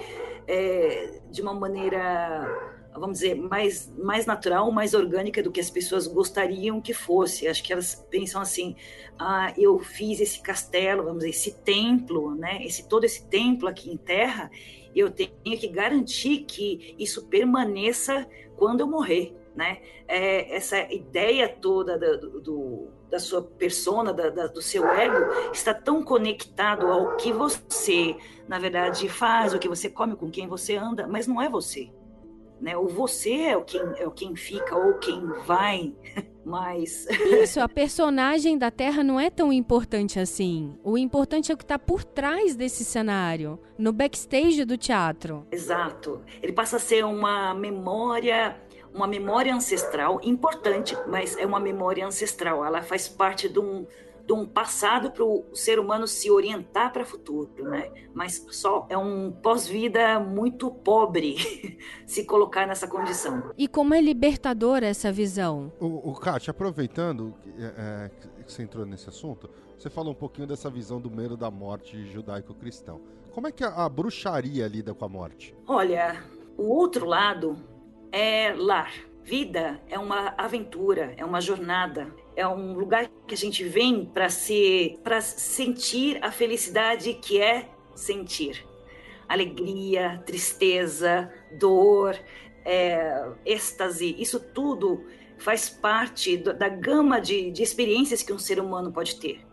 [0.47, 6.07] é, de uma maneira vamos dizer, mais, mais natural, mais orgânica do que as pessoas
[6.07, 7.47] gostariam que fosse.
[7.47, 8.75] Acho que elas pensam assim:
[9.19, 12.63] ah, eu fiz esse castelo, vamos dizer, esse templo, né?
[12.63, 14.49] Esse todo esse templo aqui em terra,
[14.95, 19.79] eu tenho que garantir que isso permaneça quando eu morrer, né?
[20.07, 25.73] É, essa ideia toda do, do, da sua persona, da, da, do seu ego, está
[25.73, 28.15] tão conectado ao que você,
[28.47, 31.89] na verdade, faz, o que você come, com quem você anda, mas não é você
[32.59, 32.77] né?
[32.77, 35.93] O você é o quem é o quem fica ou quem vai,
[36.45, 37.07] mas
[37.41, 40.77] isso a personagem da Terra não é tão importante assim.
[40.83, 45.45] O importante é o que está por trás desse cenário, no backstage do teatro.
[45.51, 46.21] Exato.
[46.41, 48.55] Ele passa a ser uma memória
[48.93, 52.63] uma memória ancestral importante, mas é uma memória ancestral.
[52.63, 53.85] Ela faz parte de um,
[54.25, 57.91] de um passado para o ser humano se orientar para o futuro, né?
[58.13, 63.51] Mas só é um pós-vida muito pobre se colocar nessa condição.
[63.57, 65.71] E como é libertadora essa visão?
[65.79, 70.47] O, o Kátia, aproveitando é, é, que você entrou nesse assunto, você falou um pouquinho
[70.47, 73.01] dessa visão do medo da morte judaico-cristão.
[73.31, 75.53] Como é que a, a bruxaria lida com a morte?
[75.67, 76.23] Olha,
[76.57, 77.57] o outro lado
[78.11, 78.91] é lar.
[79.25, 84.29] Vida é uma aventura, é uma jornada, é um lugar que a gente vem para
[84.29, 88.63] se para sentir a felicidade que é sentir.
[89.27, 92.15] Alegria, tristeza, dor,
[92.63, 95.03] é, êxtase, isso tudo
[95.39, 99.43] faz parte do, da gama de, de experiências que um ser humano pode ter.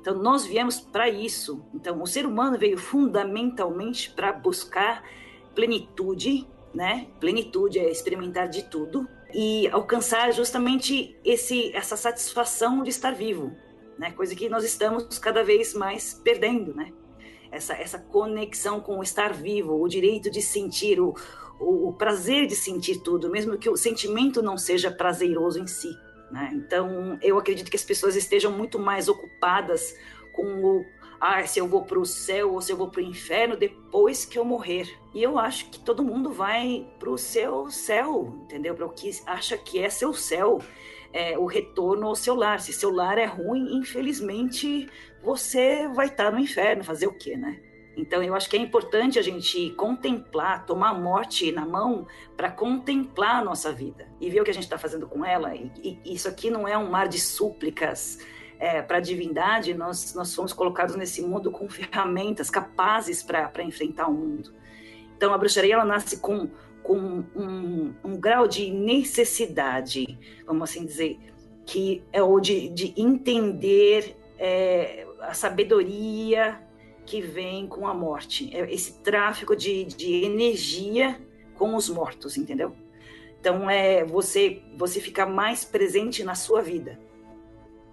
[0.00, 1.60] Então, nós viemos para isso.
[1.74, 5.02] Então, o ser humano veio fundamentalmente para buscar
[5.56, 7.08] plenitude, né?
[7.20, 13.52] Plenitude é experimentar de tudo, e alcançar justamente esse, essa satisfação de estar vivo,
[13.98, 14.10] né?
[14.12, 16.92] Coisa que nós estamos cada vez mais perdendo, né?
[17.50, 21.14] Essa, essa conexão com o estar vivo, o direito de sentir, o,
[21.58, 25.88] o, o prazer de sentir tudo, mesmo que o sentimento não seja prazeroso em si.
[26.30, 26.50] Né?
[26.52, 29.94] Então, eu acredito que as pessoas estejam muito mais ocupadas
[30.34, 30.84] com o,
[31.20, 34.24] ah, se eu vou para o céu ou se eu vou para o inferno depois
[34.24, 34.88] que eu morrer.
[35.14, 38.74] E eu acho que todo mundo vai para o seu céu, entendeu?
[38.74, 40.58] Para o que acha que é seu céu,
[41.12, 42.60] é, o retorno ao seu lar.
[42.60, 44.88] Se seu lar é ruim, infelizmente
[45.22, 46.84] você vai estar no inferno.
[46.84, 47.60] Fazer o quê, né?
[47.98, 52.48] Então, eu acho que é importante a gente contemplar, tomar a morte na mão para
[52.48, 55.52] contemplar a nossa vida e ver o que a gente está fazendo com ela.
[55.56, 58.20] E, e, isso aqui não é um mar de súplicas
[58.58, 64.08] é, para a divindade, nós, nós fomos colocados nesse mundo com ferramentas capazes para enfrentar
[64.08, 64.52] o mundo.
[65.16, 66.48] Então, a bruxaria ela nasce com,
[66.82, 71.18] com um, um grau de necessidade, vamos assim dizer,
[71.64, 76.60] que é o de, de entender é, a sabedoria
[77.04, 81.20] que vem com a morte, é esse tráfico de, de energia
[81.54, 82.74] com os mortos, entendeu?
[83.40, 86.98] Então é você você ficar mais presente na sua vida.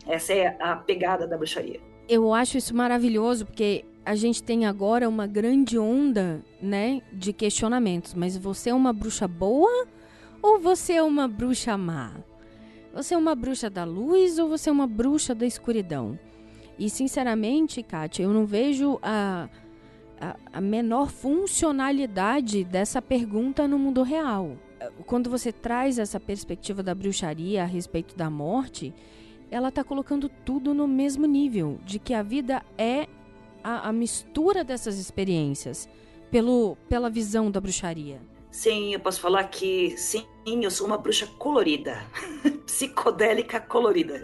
[0.07, 1.79] Essa é a pegada da bruxaria.
[2.07, 8.13] Eu acho isso maravilhoso porque a gente tem agora uma grande onda, né, de questionamentos.
[8.13, 9.87] Mas você é uma bruxa boa
[10.41, 12.13] ou você é uma bruxa má?
[12.93, 16.17] Você é uma bruxa da luz ou você é uma bruxa da escuridão?
[16.77, 19.49] E sinceramente, Kátia, eu não vejo a,
[20.21, 24.57] a, a, menor funcionalidade dessa pergunta no mundo real.
[25.05, 28.93] Quando você traz essa perspectiva da bruxaria a respeito da morte,
[29.55, 33.07] ela está colocando tudo no mesmo nível, de que a vida é
[33.63, 35.87] a, a mistura dessas experiências,
[36.29, 38.19] pelo, pela visão da bruxaria.
[38.51, 42.05] Sim, eu posso falar que sim, eu sou uma bruxa colorida.
[42.67, 44.21] Psicodélica colorida.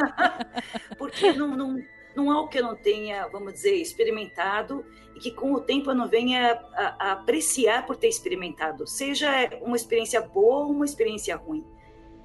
[0.96, 1.76] Porque não, não,
[2.16, 4.82] não há o que eu não tenha, vamos dizer, experimentado
[5.14, 8.86] e que com o tempo eu não venha a, a apreciar por ter experimentado.
[8.86, 9.28] Seja
[9.60, 11.66] uma experiência boa ou uma experiência ruim.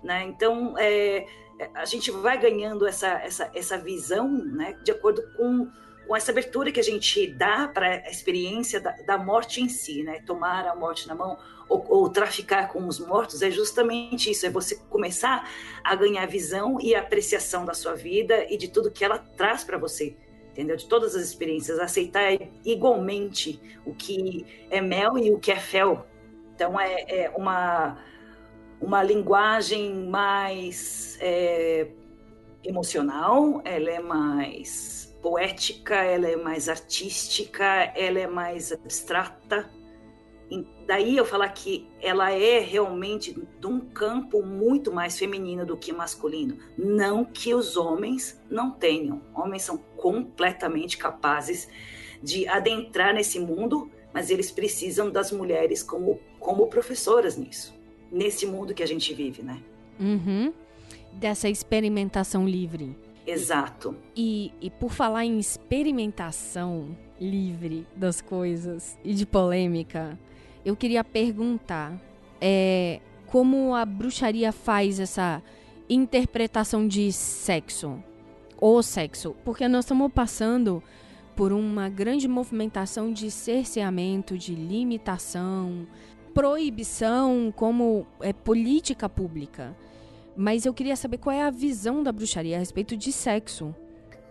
[0.02, 0.24] Né?
[0.24, 1.26] Então, é,
[1.74, 5.70] a gente vai ganhando essa, essa, essa visão né, de acordo com
[6.08, 10.04] com essa abertura que a gente dá para a experiência da, da, morte em si,
[10.04, 10.22] né?
[10.26, 14.50] Tomar a morte na mão ou, ou, traficar com os mortos é justamente isso, é
[14.50, 15.50] você começar
[15.84, 19.78] a ganhar visão e apreciação da sua vida e de tudo que ela traz para
[19.78, 20.15] você,
[20.52, 20.78] entendeu?
[20.78, 22.32] De todas as experiências, aceitar
[22.63, 26.08] igualmente o que é mel e o que é fel.
[26.56, 27.98] Então é, é uma
[28.80, 31.88] uma linguagem mais é,
[32.63, 39.70] emocional, ela é mais poética, ela é mais artística, ela é mais abstrata.
[40.50, 45.76] E daí eu falar que ela é realmente de um campo muito mais feminino do
[45.76, 46.58] que masculino.
[46.78, 49.22] Não que os homens não tenham.
[49.36, 51.68] Homens são completamente capazes
[52.24, 57.77] de adentrar nesse mundo, mas eles precisam das mulheres como, como professoras nisso.
[58.12, 59.62] Nesse mundo que a gente vive, né?
[60.00, 60.54] Uhum.
[61.13, 62.96] Dessa experimentação livre.
[63.26, 63.96] Exato.
[64.15, 70.17] E, e por falar em experimentação livre das coisas e de polêmica,
[70.63, 72.00] eu queria perguntar
[72.39, 75.43] é, como a bruxaria faz essa
[75.89, 78.02] interpretação de sexo,
[78.60, 80.82] ou sexo, porque nós estamos passando
[81.36, 85.86] por uma grande movimentação de cerceamento, de limitação,
[86.38, 89.76] proibição como é, política pública.
[90.36, 93.76] Mas eu queria saber qual é a visão da bruxaria a respeito de sexo.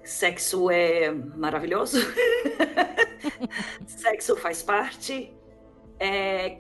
[0.04, 1.98] Sexo é maravilhoso.
[3.84, 5.34] sexo faz parte.
[5.98, 6.58] É...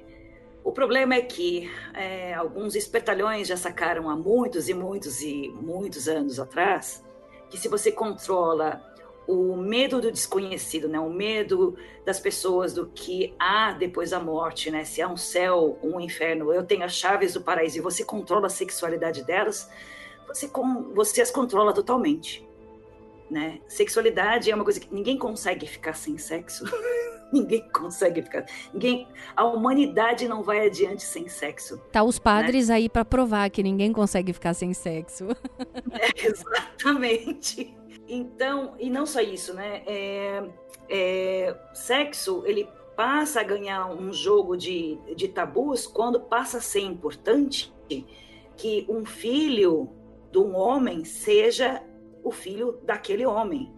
[0.64, 6.08] O problema é que é, alguns espertalhões já sacaram há muitos e muitos e muitos
[6.08, 7.04] anos atrás
[7.48, 8.82] que se você controla
[9.26, 11.00] o medo do desconhecido, né?
[11.00, 14.84] O medo das pessoas do que há depois da morte, né?
[14.84, 18.46] Se há um céu, um inferno, eu tenho as chaves do paraíso e você controla
[18.46, 19.68] a sexualidade delas,
[20.26, 22.46] você, com, você as controla totalmente,
[23.30, 23.60] né?
[23.66, 26.64] Sexualidade é uma coisa que ninguém consegue ficar sem sexo.
[27.32, 28.46] ninguém consegue ficar.
[28.72, 31.78] Ninguém, a humanidade não vai adiante sem sexo.
[31.90, 32.76] Tá os padres né?
[32.76, 35.26] aí para provar que ninguém consegue ficar sem sexo.
[35.98, 37.74] É, exatamente.
[38.08, 39.82] Então, e não só isso, né?
[39.86, 40.48] É,
[40.88, 46.80] é, sexo, ele passa a ganhar um jogo de, de tabus quando passa a ser
[46.80, 47.74] importante
[48.56, 49.90] que um filho
[50.30, 51.82] de um homem seja
[52.22, 53.72] o filho daquele homem.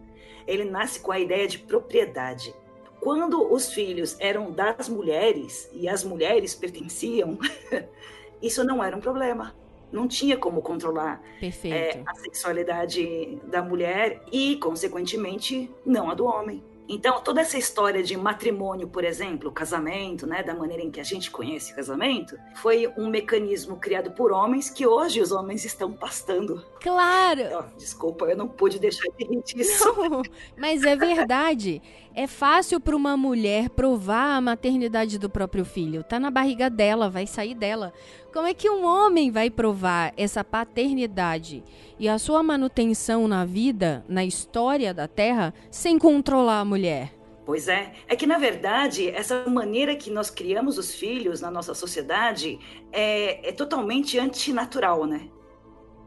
[0.46, 2.54] Ele nasce com a ideia de propriedade.
[3.00, 7.38] Quando os filhos eram das mulheres e as mulheres pertenciam,
[8.40, 9.54] isso não era um problema
[9.92, 16.62] não tinha como controlar é, a sexualidade da mulher e, consequentemente, não a do homem.
[16.88, 21.04] Então, toda essa história de matrimônio, por exemplo, casamento, né, da maneira em que a
[21.04, 26.64] gente conhece casamento, foi um mecanismo criado por homens que hoje os homens estão pastando.
[26.80, 27.42] Claro!
[27.52, 29.84] Oh, desculpa, eu não pude deixar de repetir isso.
[29.84, 30.22] Não,
[30.56, 31.82] mas é verdade.
[32.14, 36.02] É fácil para uma mulher provar a maternidade do próprio filho.
[36.02, 37.92] Tá na barriga dela, vai sair dela.
[38.38, 41.64] Como é que um homem vai provar essa paternidade
[41.98, 47.12] e a sua manutenção na vida, na história da Terra, sem controlar a mulher?
[47.44, 51.74] Pois é, é que na verdade essa maneira que nós criamos os filhos na nossa
[51.74, 52.60] sociedade
[52.92, 55.28] é, é totalmente antinatural, né?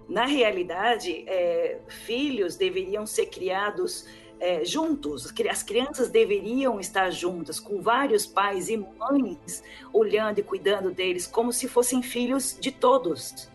[0.08, 4.08] Na realidade, é, filhos deveriam ser criados
[4.42, 9.64] é, juntos, as crianças deveriam estar juntas, com vários pais e mães
[9.94, 13.48] olhando e cuidando deles, como se fossem filhos de todos.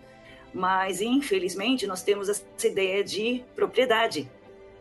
[0.55, 4.30] Mas, infelizmente, nós temos essa ideia de propriedade.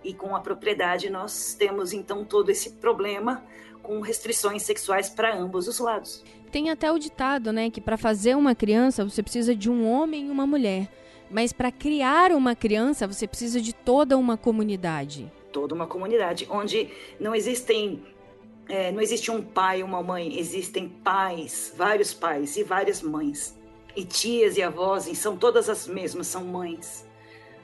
[0.04, 3.44] E com a propriedade, nós temos então todo esse problema
[3.82, 6.24] com restrições sexuais para ambos os lados.
[6.52, 10.28] Tem até o ditado, né, que para fazer uma criança você precisa de um homem
[10.28, 10.88] e uma mulher.
[11.32, 16.90] Mas para criar uma criança você precisa de toda uma comunidade toda uma comunidade onde
[17.18, 18.04] não existem
[18.68, 23.58] é, não existe um pai uma mãe, existem pais, vários pais e várias mães.
[23.96, 27.08] E tias e avós, e são todas as mesmas, são mães.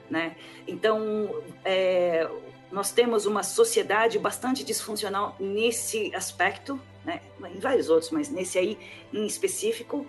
[0.09, 0.35] Né?
[0.65, 2.29] Então, é,
[2.71, 7.19] nós temos uma sociedade bastante disfuncional nesse aspecto, né?
[7.53, 8.77] em vários outros, mas nesse aí
[9.11, 10.05] em específico.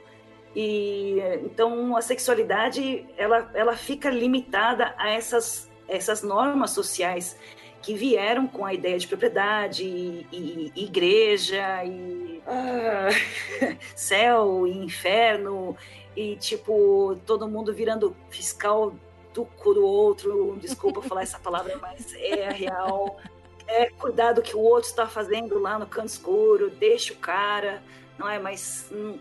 [0.54, 7.34] E então a sexualidade ela, ela fica limitada a essas, essas normas sociais
[7.82, 13.08] que vieram com a ideia de propriedade e, e, e igreja e ah,
[13.96, 15.76] céu e inferno
[16.16, 18.94] e tipo todo mundo virando fiscal
[19.34, 20.56] do cu do outro.
[20.60, 23.18] Desculpa falar essa palavra, mas é real.
[23.66, 27.82] É cuidar do que o outro está fazendo lá no canto escuro, deixa o cara,
[28.18, 28.38] não é?
[28.38, 29.18] Mas hum,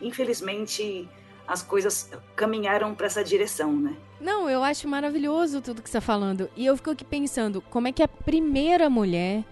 [0.00, 1.08] infelizmente
[1.46, 3.96] as coisas caminharam para essa direção, né?
[4.20, 6.48] Não, eu acho maravilhoso tudo que você está falando.
[6.56, 9.44] E eu fico aqui pensando, como é que a primeira mulher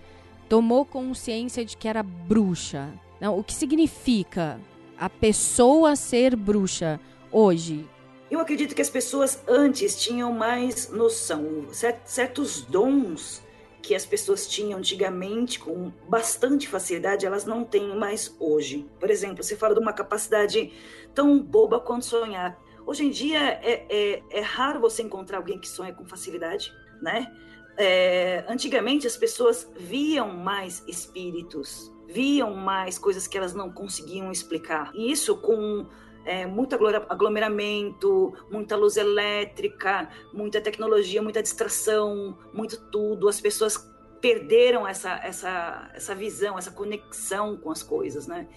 [0.49, 2.88] tomou consciência de que era bruxa?
[3.20, 4.61] Não, o que significa
[4.99, 6.99] a pessoa ser bruxa
[7.30, 7.88] hoje?
[8.30, 11.66] Eu acredito que as pessoas antes tinham mais noção,
[12.05, 13.43] certos dons
[13.85, 18.89] que as pessoas tinham antigamente com bastante facilidade, elas não têm mais hoje.
[18.99, 20.72] Por exemplo, você fala de uma capacidade
[21.14, 22.59] tão boba quanto sonhar.
[22.87, 26.72] Hoje em dia é, é, é raro você encontrar alguém que sonha com facilidade,
[27.03, 27.30] né?
[27.76, 34.93] É, antigamente as pessoas viam mais espíritos, viam mais coisas que elas não conseguiam explicar.
[34.95, 35.87] E isso com
[36.25, 36.75] é, muito
[37.09, 43.29] aglomeramento, muita luz elétrica, muita tecnologia, muita distração, muito tudo.
[43.29, 43.77] As pessoas
[44.20, 48.49] perderam essa, essa, essa visão, essa conexão com as coisas, né?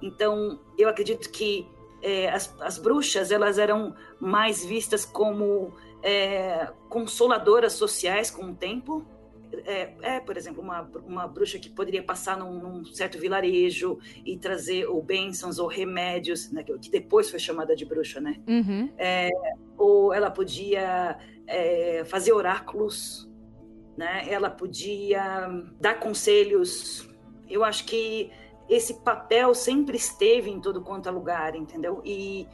[0.00, 1.66] Então, eu acredito que
[2.00, 9.04] é, as, as, bruxas elas eram mais vistas como é, consoladoras sociais com o tempo.
[9.64, 14.36] É, é, por exemplo, uma, uma bruxa que poderia passar num, num certo vilarejo e
[14.36, 18.40] trazer ou bênçãos ou remédios, né, que depois foi chamada de bruxa, né?
[18.46, 18.90] Uhum.
[18.98, 19.30] É,
[19.76, 23.28] ou ela podia é, fazer oráculos,
[23.96, 24.26] né?
[24.28, 25.48] Ela podia
[25.80, 27.08] dar conselhos.
[27.48, 28.30] Eu acho que
[28.68, 32.02] esse papel sempre esteve em todo quanto é lugar, entendeu?
[32.04, 32.46] E,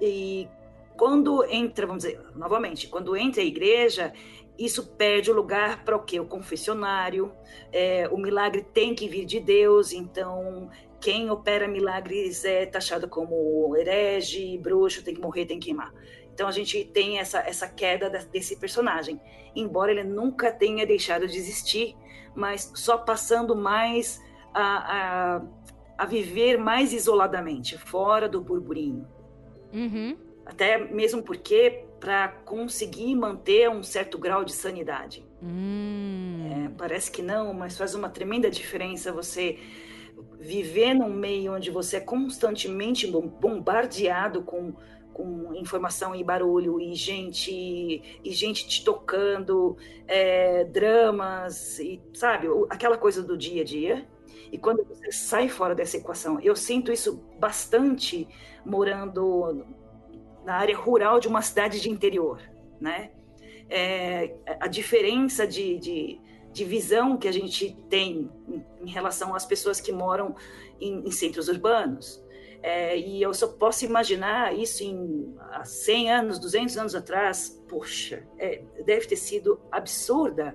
[0.00, 0.48] e
[0.96, 4.12] quando entra, vamos dizer, novamente, quando entra a igreja,
[4.64, 6.20] isso perde o lugar para o quê?
[6.20, 7.32] O confessionário,
[7.72, 10.68] é, o milagre tem que vir de Deus, então
[11.00, 15.92] quem opera milagres é taxado como herege, bruxo, tem que morrer, tem que queimar.
[16.32, 19.20] Então a gente tem essa, essa queda desse personagem,
[19.54, 21.96] embora ele nunca tenha deixado de existir,
[22.34, 24.20] mas só passando mais
[24.54, 25.42] a, a,
[25.98, 29.06] a viver mais isoladamente, fora do burburinho.
[29.72, 30.16] Uhum.
[30.46, 35.24] Até mesmo porque para conseguir manter um certo grau de sanidade.
[35.40, 36.50] Hum.
[36.50, 39.56] É, parece que não, mas faz uma tremenda diferença você
[40.40, 44.74] viver num meio onde você é constantemente bombardeado com,
[45.12, 49.76] com informação e barulho e gente e gente te tocando,
[50.08, 54.08] é, dramas e sabe aquela coisa do dia a dia
[54.50, 58.26] e quando você sai fora dessa equação, eu sinto isso bastante
[58.66, 59.64] morando
[60.44, 62.40] na área rural de uma cidade de interior,
[62.80, 63.10] né?
[63.68, 66.20] É, a diferença de, de,
[66.52, 68.30] de, visão que a gente tem
[68.82, 70.34] em, relação às pessoas que moram
[70.80, 72.22] em, em centros urbanos.
[72.62, 77.62] É, e eu só posso imaginar isso em há 100 anos, 200 anos atrás.
[77.68, 80.54] Poxa, é, deve ter sido absurda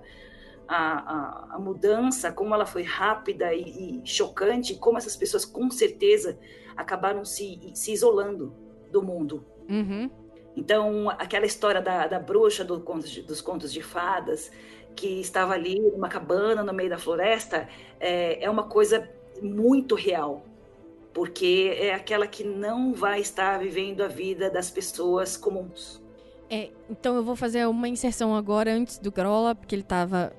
[0.67, 5.71] a, a, a mudança, como ela foi rápida e, e, chocante, como essas pessoas com
[5.71, 6.37] certeza
[6.75, 8.53] acabaram se, se isolando
[8.91, 9.45] do mundo.
[9.69, 10.09] Uhum.
[10.55, 14.51] Então, aquela história da, da bruxa do contos de, dos contos de fadas,
[14.95, 19.07] que estava ali numa cabana no meio da floresta, é, é uma coisa
[19.41, 20.43] muito real,
[21.13, 26.01] porque é aquela que não vai estar vivendo a vida das pessoas comuns.
[26.49, 30.33] É, então eu vou fazer uma inserção agora antes do Grola, porque ele estava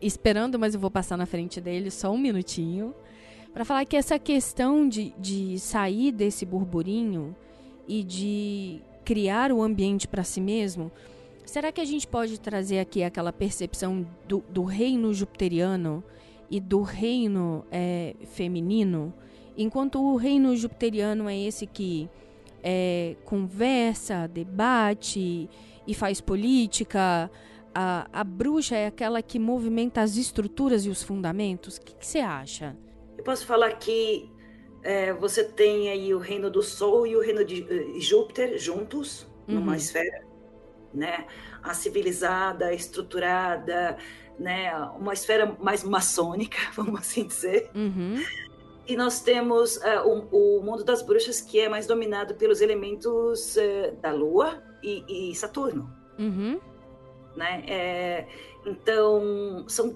[0.00, 2.94] esperando, mas eu vou passar na frente dele só um minutinho.
[3.52, 7.34] Para falar que essa questão de, de sair desse burburinho
[7.88, 10.90] e de criar o ambiente para si mesmo,
[11.44, 16.02] será que a gente pode trazer aqui aquela percepção do, do reino jupiteriano
[16.50, 19.14] e do reino é, feminino?
[19.56, 22.10] Enquanto o reino jupiteriano é esse que
[22.62, 25.48] é, conversa, debate
[25.86, 27.30] e faz política,
[27.72, 31.76] a, a bruxa é aquela que movimenta as estruturas e os fundamentos?
[31.76, 32.76] O que, você acha?
[33.16, 34.28] Eu posso falar que
[34.86, 39.26] é, você tem aí o reino do Sol e o reino de uh, Júpiter juntos
[39.48, 39.56] uhum.
[39.56, 40.24] numa esfera,
[40.92, 41.26] né?
[41.62, 43.98] A civilizada, estruturada,
[44.38, 44.74] né?
[44.98, 47.70] Uma esfera mais maçônica, vamos assim dizer.
[47.74, 48.22] Uhum.
[48.86, 53.56] E nós temos uh, o, o, mundo das bruxas que é mais dominado pelos elementos
[53.56, 55.90] uh, da Lua e, e Saturno.
[56.18, 56.60] Uhum
[57.36, 57.62] né?
[57.68, 58.26] É,
[58.64, 59.94] então são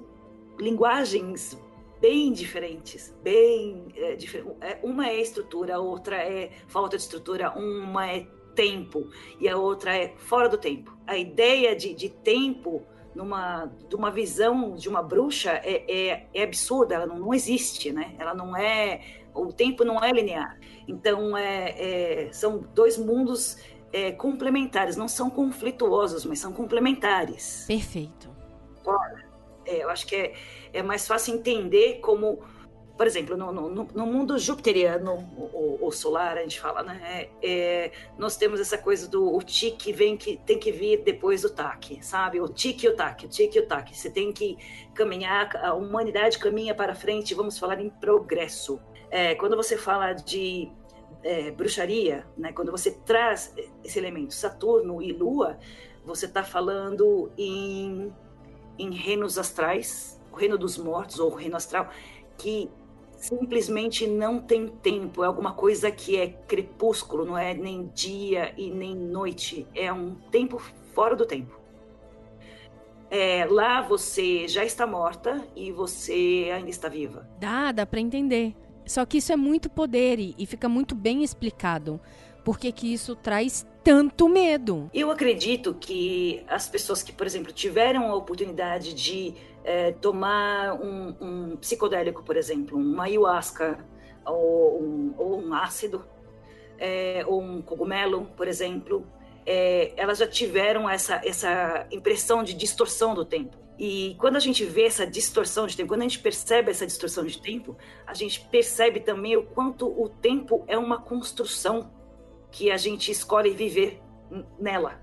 [0.58, 1.58] linguagens
[2.00, 4.16] bem diferentes, bem é,
[4.60, 9.56] é, uma é estrutura, a outra é falta de estrutura, uma é tempo e a
[9.56, 10.96] outra é fora do tempo.
[11.06, 12.82] A ideia de, de tempo
[13.14, 17.92] numa de uma visão de uma bruxa é, é, é, absurda, ela não, não existe,
[17.92, 18.14] né?
[18.18, 19.00] Ela não é
[19.34, 20.58] o tempo não é linear.
[20.88, 23.58] Então é, é são dois mundos
[23.92, 27.64] é, complementares, não são conflituosos, mas são complementares.
[27.66, 28.30] Perfeito.
[29.66, 30.34] É, eu acho que é,
[30.72, 32.40] é mais fácil entender como,
[32.96, 37.28] por exemplo, no, no, no mundo jupiteriano ou, solar, a gente fala, né?
[37.42, 41.50] É, nós temos essa coisa do o tique vem que tem que vir depois do
[41.50, 42.40] taque, sabe?
[42.40, 43.96] O tique e o taque, o tique e o taque.
[43.96, 44.56] Você tem que
[44.94, 48.80] caminhar, a humanidade caminha para frente, vamos falar em progresso.
[49.10, 50.70] É, quando você fala de
[51.22, 52.52] é, bruxaria, né?
[52.52, 53.54] quando você traz
[53.84, 55.58] esse elemento Saturno e Lua,
[56.04, 58.12] você está falando em,
[58.78, 61.90] em reinos astrais, o reino dos mortos ou o reino astral,
[62.36, 62.70] que
[63.16, 68.70] simplesmente não tem tempo, é alguma coisa que é crepúsculo, não é nem dia e
[68.70, 70.58] nem noite, é um tempo
[70.94, 71.60] fora do tempo.
[73.10, 77.28] É, lá você já está morta e você ainda está viva.
[77.40, 78.54] Dá, dá para entender.
[78.86, 82.00] Só que isso é muito poder e, fica muito bem explicado.
[82.44, 84.88] Porque que isso traz tanto medo?
[84.94, 89.34] Eu acredito que as pessoas que, por exemplo, tiveram a oportunidade de
[89.64, 93.84] é, tomar um, um, psicodélico, por exemplo, uma ayahuasca
[94.24, 96.04] ou um, ou um ácido,
[96.78, 99.06] é, ou um cogumelo, por exemplo,
[99.44, 103.56] é, elas já tiveram essa, essa impressão de distorção do tempo.
[103.78, 107.24] E quando a gente vê essa distorção de tempo, quando a gente percebe essa distorção
[107.24, 111.90] de tempo, a gente percebe também o quanto o tempo é uma construção
[112.50, 114.02] que a gente escolhe viver
[114.58, 115.00] nela,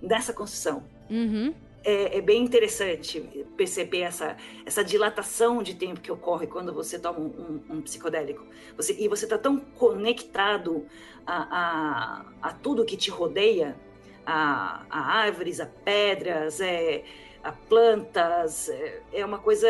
[0.00, 0.84] nessa construção.
[1.10, 1.52] Uhum.
[1.86, 3.20] É, é, bem interessante
[3.58, 8.46] perceber essa, essa dilatação de tempo que ocorre quando você toma um, um, um psicodélico.
[8.74, 10.86] Você, e você está tão conectado
[11.26, 13.76] a, a, a, tudo que te rodeia,
[14.24, 17.04] a, a árvores, a pedras, é,
[17.42, 19.68] a plantas, é, é uma coisa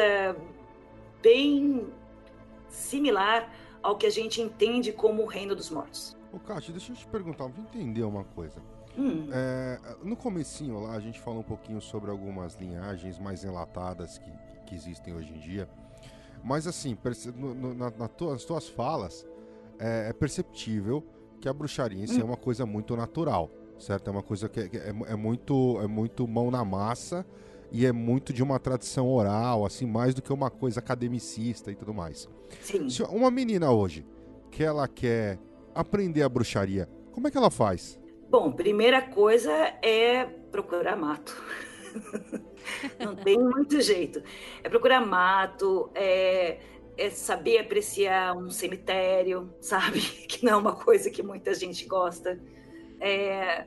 [1.20, 1.92] bem
[2.68, 3.52] similar
[3.82, 6.16] ao que a gente entende como o reino dos mortos.
[6.32, 8.62] Ô, Kátia, deixa eu te perguntar, vou entender uma coisa.
[8.96, 9.28] Hum.
[9.32, 14.30] É, no comecinho lá, a gente falou um pouquinho sobre algumas linhagens mais enlatadas que,
[14.66, 15.68] que existem hoje em dia.
[16.42, 16.96] Mas assim,
[17.36, 19.26] no, no, na, na tua, nas tuas falas,
[19.78, 21.02] é, é, perceptível
[21.40, 22.20] que a bruxaria em si é hum.
[22.22, 24.08] é uma coisa muito natural, certo?
[24.08, 27.26] É uma coisa que, é, é, é, muito, é muito mão na massa
[27.72, 31.74] e é muito de uma tradição oral, assim, mais do que uma coisa academicista e
[31.74, 32.28] tudo mais.
[32.60, 32.88] Sim.
[32.88, 34.06] Se uma menina hoje
[34.50, 35.38] que ela quer
[35.74, 37.98] aprender a bruxaria, como é que ela faz?
[38.36, 41.40] Bom, primeira coisa é procurar mato.
[42.98, 44.20] Não tem muito jeito.
[44.60, 46.58] É procurar mato, é,
[46.98, 50.00] é, saber apreciar um cemitério, sabe?
[50.26, 52.42] Que não é uma coisa que muita gente gosta.
[53.00, 53.66] É,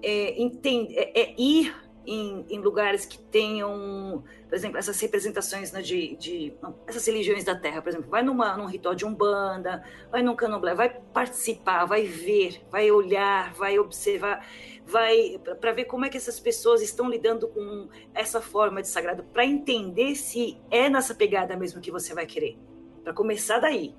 [0.00, 1.74] é, entende, é, é ir
[2.06, 6.52] em, em, lugares que tenham, por exemplo, essas representações né, de, de,
[6.86, 10.74] essas religiões da Terra, por exemplo, vai numa, num ritual de umbanda, vai num candomblé,
[10.74, 14.46] vai participar, vai ver, vai olhar, vai observar,
[14.86, 19.22] vai para ver como é que essas pessoas estão lidando com essa forma de sagrado,
[19.24, 22.58] para entender se é nessa pegada mesmo que você vai querer.
[23.04, 23.94] Para começar daí.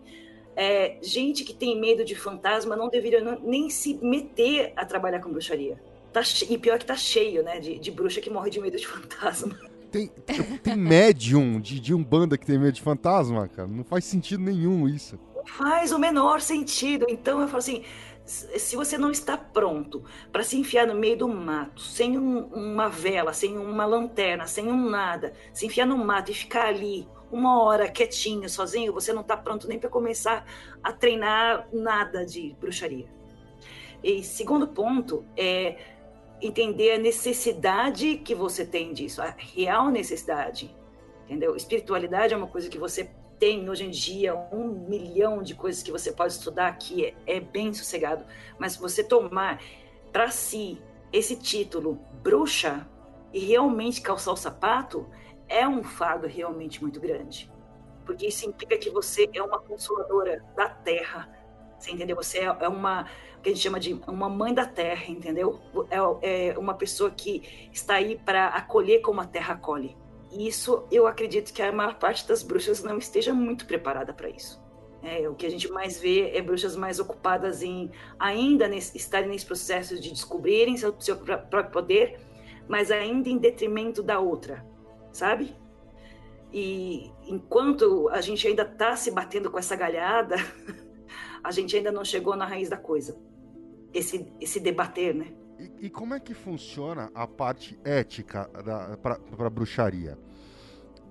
[0.53, 5.31] É, gente que tem medo de fantasma não deveria nem se meter a trabalhar com
[5.31, 5.79] bruxaria
[6.11, 7.59] Tá, e pior que tá cheio, né?
[7.59, 9.57] De, de bruxa que morre de medo de fantasma.
[9.91, 10.07] Tem,
[10.63, 13.67] tem médium de, de Umbanda que tem medo de fantasma, cara.
[13.67, 15.19] Não faz sentido nenhum isso.
[15.35, 17.05] Não faz o menor sentido.
[17.09, 17.83] Então eu falo assim:
[18.25, 22.87] se você não está pronto para se enfiar no meio do mato, sem um, uma
[22.87, 27.61] vela, sem uma lanterna, sem um nada, se enfiar no mato e ficar ali uma
[27.61, 30.45] hora quietinho, sozinho, você não está pronto nem para começar
[30.83, 33.07] a treinar nada de bruxaria.
[34.03, 35.77] E segundo ponto é
[36.41, 40.75] entender a necessidade que você tem disso, a real necessidade,
[41.25, 41.55] entendeu?
[41.55, 45.91] Espiritualidade é uma coisa que você tem hoje em dia um milhão de coisas que
[45.91, 48.23] você pode estudar que é, é bem sossegado,
[48.59, 49.61] mas você tomar
[50.11, 50.79] para si
[51.11, 52.87] esse título bruxa
[53.33, 55.09] e realmente calçar o sapato
[55.47, 57.51] é um fardo realmente muito grande,
[58.05, 61.29] porque isso implica que você é uma consoladora da terra,
[61.81, 62.15] você entendeu?
[62.15, 63.07] Você é, é uma
[63.41, 65.59] que a gente chama de uma mãe da terra, entendeu?
[65.89, 69.97] É, é uma pessoa que está aí para acolher como a terra acolhe.
[70.31, 74.29] E isso eu acredito que a maior parte das bruxas não esteja muito preparada para
[74.29, 74.61] isso.
[75.03, 79.29] É, o que a gente mais vê é bruxas mais ocupadas em ainda nesse, estarem
[79.29, 82.19] nesse processo de descobrirem seu, seu próprio poder,
[82.67, 84.63] mas ainda em detrimento da outra,
[85.11, 85.55] sabe?
[86.53, 90.35] E enquanto a gente ainda está se batendo com essa galhada,
[91.43, 93.17] a gente ainda não chegou na raiz da coisa
[93.93, 95.27] esse, esse debater, né?
[95.59, 98.49] E, e como é que funciona a parte ética
[99.01, 100.17] para bruxaria?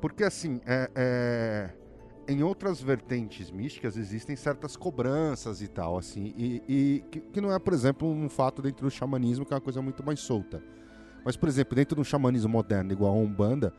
[0.00, 1.70] Porque, assim, é, é,
[2.26, 7.52] em outras vertentes místicas existem certas cobranças e tal, assim, e, e que, que, não
[7.52, 10.62] é, por exemplo, um fato dentro do xamanismo, que é uma coisa muito mais solta.
[11.24, 13.74] Mas, por exemplo, dentro de um xamanismo moderno, igual a Umbanda,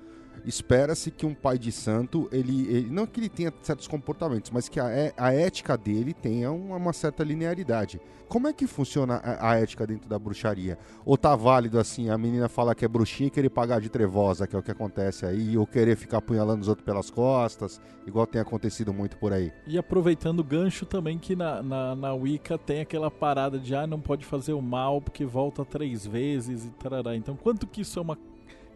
[0.46, 4.68] espera-se que um pai de santo, ele, ele, não que ele tenha certos comportamentos, mas
[4.68, 8.02] que a, é, a ética dele tenha uma, uma, certa linearidade.
[8.28, 10.78] Como é que funciona a, a, ética dentro da bruxaria?
[11.06, 14.48] Ou tá válido assim, a menina fala que é bruxinha e querer pagar de trevosa,
[14.48, 18.26] que é o que acontece aí, ou querer ficar apunhalando os outros pelas costas, igual
[18.26, 19.52] tem acontecido muito por aí?
[19.68, 23.86] E aproveitando o gancho também que na, na, na Wicca tem aquela parada de ah,
[23.86, 27.16] não pode fazer o mal porque volta três vezes e tarará.
[27.16, 28.18] Então quanto que isso é uma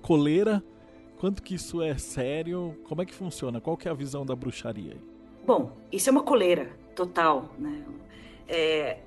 [0.02, 0.64] coleira
[1.20, 2.78] Quanto que isso é sério?
[2.84, 3.62] Como é que funciona?
[3.62, 4.98] Qual que é a visão da bruxaria?
[5.46, 7.84] Bom, isso é uma coleira total, né?
[8.48, 8.98] É,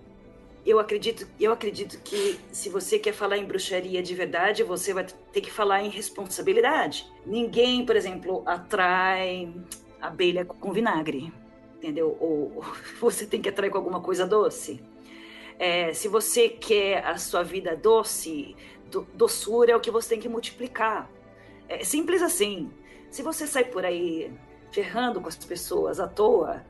[0.64, 5.06] eu acredito, eu acredito que se você quer falar em bruxaria de verdade, você vai
[5.32, 7.06] ter que falar em responsabilidade.
[7.24, 9.52] Ninguém, por exemplo, atrai
[10.00, 11.32] abelha com vinagre,
[11.76, 12.16] entendeu?
[12.20, 12.62] Ou
[13.00, 14.80] você tem que atrair com alguma coisa doce.
[15.58, 18.54] É, se você quer a sua vida doce,
[18.90, 21.10] do, doçura é o que você tem que multiplicar.
[21.68, 22.70] É simples assim.
[23.10, 24.32] Se você sai por aí
[24.70, 26.64] ferrando com as pessoas à toa,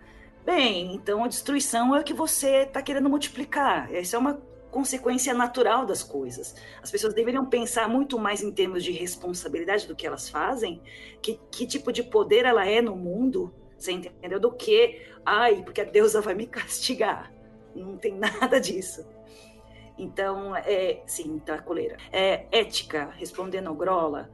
[0.44, 3.92] bem, então a destruição é o que você está querendo multiplicar.
[3.94, 4.40] Essa é uma
[4.70, 6.54] consequência natural das coisas.
[6.82, 10.80] As pessoas deveriam pensar muito mais em termos de responsabilidade do que elas fazem,
[11.22, 14.40] que, que tipo de poder ela é no mundo, você entendeu?
[14.40, 17.32] Do que, ai, porque a deusa vai me castigar.
[17.74, 19.06] Não tem nada disso.
[19.96, 21.96] Então, é, sim, tá, coleira.
[22.12, 24.30] É, ética, respondendo ao Grola,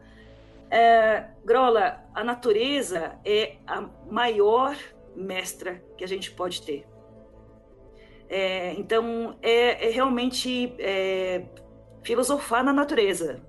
[0.71, 4.77] é, Grola, a natureza é a maior
[5.15, 6.87] mestra que a gente pode ter.
[8.29, 11.45] É, então, é, é realmente é,
[12.03, 13.43] filosofar na natureza.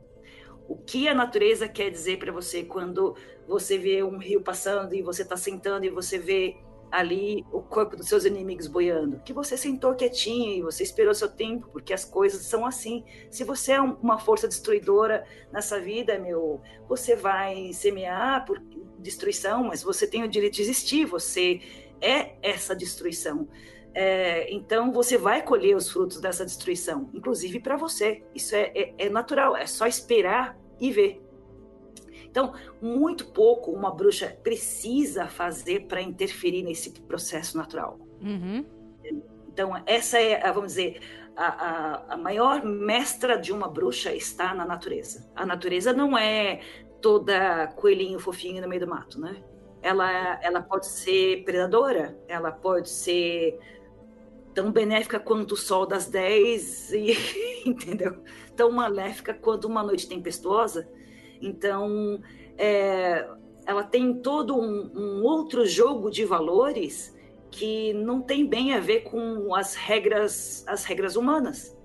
[0.68, 3.16] O que a natureza quer dizer para você quando
[3.48, 6.58] você vê um rio passando e você está sentando e você vê
[6.96, 11.30] ali o corpo dos seus inimigos boiando, que você sentou quietinho e você esperou seu
[11.30, 13.04] tempo, porque as coisas são assim.
[13.30, 18.60] Se você é uma força destruidora nessa vida, meu, você vai semear por
[19.00, 21.60] destruição, mas você tem o direito de existir, você
[22.02, 23.48] é essa destruição.
[23.94, 28.24] É, então você vai colher os frutos dessa destruição, inclusive para você.
[28.34, 31.22] Isso é, é, é natural, é só esperar e ver.
[32.36, 37.98] Então, muito pouco uma bruxa precisa fazer para interferir nesse processo natural.
[38.22, 38.66] Uhum.
[39.48, 41.00] Então, essa é, vamos dizer,
[41.34, 45.32] a, a, a, maior mestra de uma bruxa está na natureza.
[45.34, 46.60] A natureza não é
[47.02, 49.42] toda coelhinho fofinho no meio do mato, né?
[49.82, 53.58] Ela, ela pode ser predadora, ela pode ser
[54.54, 57.18] tão benéfica quanto o sol das 10, e,
[57.66, 58.22] entendeu?
[58.58, 60.86] Tão maléfica quanto uma noite tempestuosa.
[61.46, 62.20] Então,
[62.58, 63.28] é,
[63.68, 67.16] ela tem todo um, um, outro jogo de valores
[67.52, 71.78] que não tem bem a ver com as regras, as regras humanas.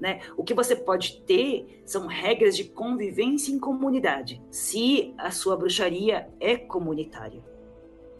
[0.00, 0.20] Né?
[0.36, 6.28] O que você pode ter são regras de convivência em comunidade, se a sua bruxaria
[6.40, 7.42] é comunitária.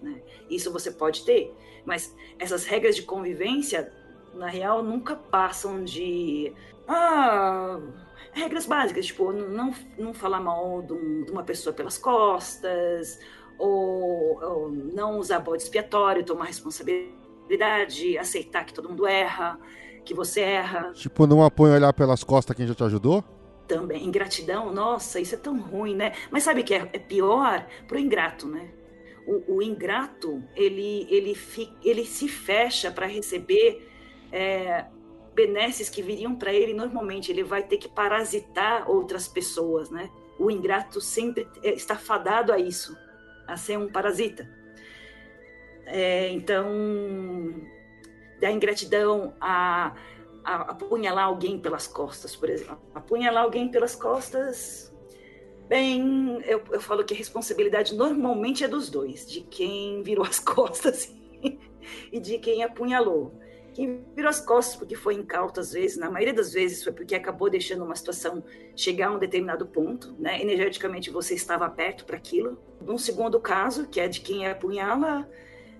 [0.03, 0.23] Né?
[0.51, 1.55] Isso você pode ter,
[1.85, 3.93] mas essas regras de convivência,
[4.35, 6.53] na real, nunca passam de.
[6.87, 7.81] Ah,
[8.35, 13.19] regras básicas, tipo, não, não falar mal de, uma pessoa pelas costas,
[13.57, 19.59] ou, ou não usar bode expiatório, tomar responsabilidade, aceitar que todo mundo erra,
[20.05, 20.93] que você erra.
[20.93, 23.25] Tipo, não apoia olhar pelas costas quem já te ajudou?
[23.67, 26.13] Também, ingratidão, nossa, isso é tão ruim, né?
[26.31, 28.69] Mas sabe que é, é pior pro ingrato, né?
[29.27, 33.91] O, o, ingrato, ele, ele, fi, ele se fecha para receber
[34.31, 34.85] é,
[35.35, 40.11] benesses que viriam para ele, normalmente ele vai ter que parasitar outras pessoas, né?
[40.39, 42.97] O ingrato sempre é, está fadado a isso,
[43.47, 44.49] a ser um parasita.
[45.87, 46.67] É, então,
[48.41, 49.95] da ingratidão a,
[50.45, 52.81] a apunhalar alguém pelas costas, por exemplo.
[52.95, 54.93] Apunhalar alguém pelas costas,
[55.69, 60.39] bem, eu, eu falo que a responsabilidade normalmente é dos dois, de quem virou as
[60.41, 61.13] costas
[62.13, 63.44] e de quem apunhalou.
[63.75, 67.15] Quem virou as costas porque foi incauto às vezes, na maioria das vezes foi porque
[67.15, 68.43] acabou deixando uma situação
[68.77, 70.41] chegar a um determinado ponto, né?
[70.41, 72.57] Energeticamente você estava perto para aquilo.
[72.87, 75.29] Um segundo caso, que é de quem apunhala,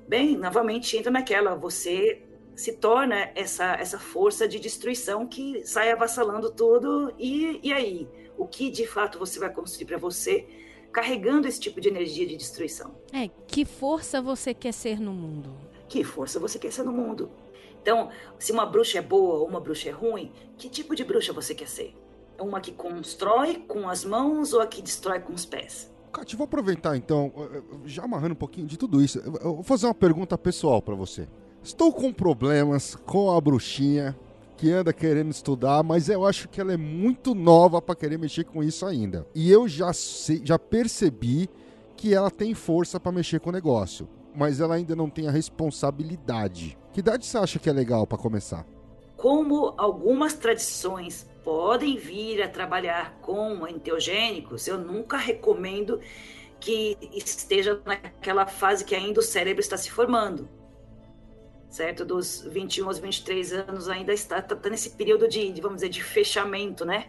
[0.09, 2.21] bem, novamente entra naquela, você
[2.57, 7.15] se torna essa, essa força de destruição que sai avassalando tudo.
[7.17, 8.09] E, e aí?
[8.37, 10.49] O que de fato você vai construir para você,
[10.93, 12.97] carregando esse tipo de energia de destruição?
[13.13, 15.55] É, que força você quer ser no mundo?
[15.89, 17.31] Que força você quer ser no mundo?
[17.85, 18.09] Então,
[18.39, 21.55] se uma bruxa é boa ou uma bruxa é ruim, que tipo de bruxa você
[21.55, 21.95] quer ser?
[22.39, 25.93] É uma que constrói com as mãos ou a que destrói com os pés?
[26.11, 27.31] Cati, vou aproveitar então,
[27.85, 31.29] já amarrando um pouquinho de tudo isso, eu vou fazer uma pergunta pessoal para você.
[31.63, 34.19] Estou com problemas com a bruxinha
[34.57, 38.45] que anda querendo estudar, mas eu acho que ela é muito nova para querer mexer
[38.45, 39.27] com isso ainda.
[39.35, 41.51] E eu já sei, já percebi
[41.99, 45.31] que ela tem força para mexer com o negócio, mas ela ainda não tem a
[45.31, 46.77] responsabilidade.
[46.93, 48.67] Que idade você acha que é legal para começar?
[49.17, 56.01] Como algumas tradições podem vir a trabalhar com enteogênicos, eu nunca recomendo
[56.59, 60.49] que esteja naquela fase que ainda o cérebro está se formando.
[61.69, 62.05] Certo?
[62.05, 65.89] Dos 21 aos 23 anos ainda está, está tá nesse período de, de, vamos dizer,
[65.89, 67.09] de fechamento, né?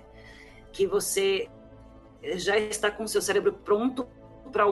[0.73, 1.47] Que você
[2.36, 4.07] já está com o seu cérebro pronto
[4.51, 4.65] para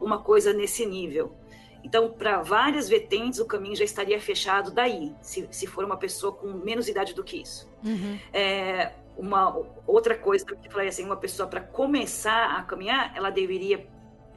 [0.00, 1.34] uma coisa nesse nível.
[1.82, 6.32] Então, para várias vertentes, o caminho já estaria fechado daí, se, se for uma pessoa
[6.32, 7.68] com menos idade do que isso.
[7.84, 8.18] Uhum.
[8.32, 9.56] É, uma
[9.86, 13.86] outra coisa que eu falei assim, uma pessoa para começar a caminhar, ela deveria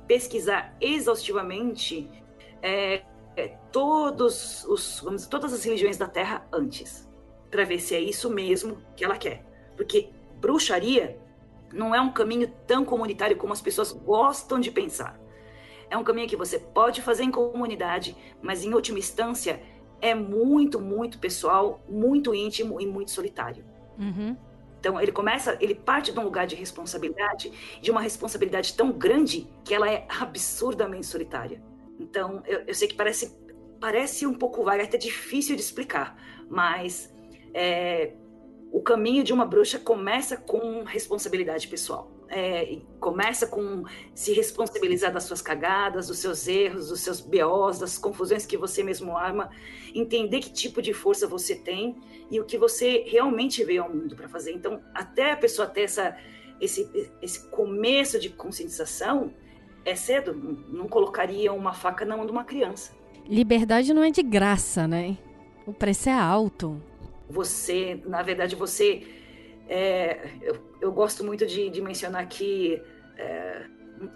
[0.08, 2.10] pesquisar exaustivamente
[2.62, 3.04] é,
[3.36, 7.08] é, todos os, vamos, todas as religiões da Terra antes,
[7.50, 9.46] para ver se é isso mesmo que ela quer.
[9.76, 11.18] Porque bruxaria
[11.72, 15.21] não é um caminho tão comunitário como as pessoas gostam de pensar.
[15.92, 19.62] É um caminho que você pode fazer em comunidade, mas em última instância
[20.00, 23.66] é muito, muito pessoal, muito íntimo e muito solitário.
[24.00, 24.38] Uhum.
[24.80, 29.50] Então ele começa, ele parte de um lugar de responsabilidade, de uma responsabilidade tão grande
[29.66, 31.62] que ela é absurdamente solitária.
[32.00, 33.38] Então eu, eu sei que parece
[33.78, 36.16] parece um pouco vaga, até difícil de explicar,
[36.50, 37.14] mas
[37.54, 38.14] é,
[38.72, 43.84] o caminho de uma bruxa começa com responsabilidade pessoal é, começa com
[44.16, 48.82] se responsabilizar das suas cagadas, dos seus erros, dos seus BOs, das confusões que você
[48.82, 49.52] mesmo arma,
[49.94, 51.96] entender que tipo de força você tem
[52.32, 54.54] e o que você realmente veio ao mundo para fazer.
[54.54, 56.18] Então, até a pessoa ter essa,
[56.62, 56.90] esse,
[57.22, 59.34] esse começo de conscientização,
[59.84, 60.34] é cedo,
[60.70, 62.94] não colocaria uma faca na mão de uma criança.
[63.28, 65.18] Liberdade não é de graça, né?
[65.66, 66.82] O preço é alto.
[67.30, 69.04] Você, na verdade, você
[69.74, 72.84] é, eu, eu, gosto muito de, de mencionar que
[73.18, 73.64] é,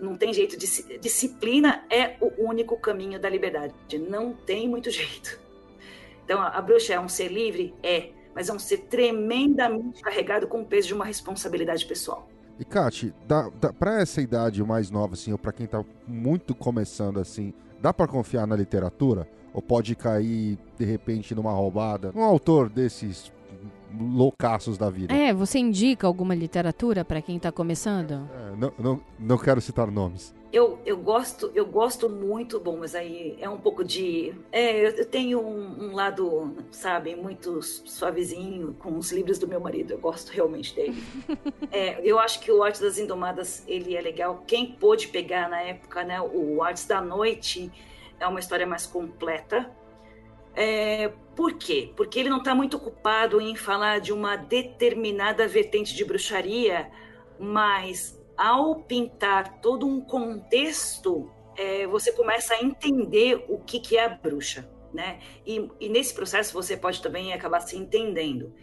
[0.02, 0.58] não tem jeito,
[1.00, 3.74] disciplina é o único caminho da liberdade.
[3.98, 5.40] Não tem muito jeito.
[6.26, 7.74] Então, a, a bruxa é um ser livre?
[7.82, 12.28] É, mas é um ser tremendamente carregado com o peso de uma responsabilidade pessoal.
[12.60, 13.14] E, Kati,
[13.80, 18.08] para essa idade mais nova, assim, ou para quem está muito começando, assim, dá para
[18.08, 19.26] confiar na literatura?
[19.54, 22.12] Ou pode cair, de repente, numa roubada?
[22.14, 23.32] Um autor desses
[23.94, 25.14] loucaços da vida.
[25.14, 28.30] É, você indica alguma literatura para quem tá começando?
[28.34, 30.34] É, não, não, não quero citar nomes.
[30.52, 34.34] Eu, eu gosto eu gosto muito, bom, mas aí é um pouco de.
[34.52, 39.92] É, eu tenho um, um, lado, sabe, muito suavezinho com os livros do meu marido.
[39.92, 41.04] Eu gosto realmente dele.
[41.72, 44.44] é, eu acho que o Artes das Indomadas ele é legal.
[44.48, 47.70] Quem pôde pegar na época, né, o Artes da Noite
[48.18, 49.70] é uma história mais completa.
[50.56, 51.92] É, por quê?
[51.96, 56.90] Porque ele não está muito ocupado em falar de uma determinada vertente de bruxaria,
[57.38, 64.06] mas ao pintar todo um contexto, é, você começa a entender o que, que é
[64.06, 65.20] a bruxa, né?
[65.46, 68.54] E, e, nesse processo você pode também acabar se entendendo.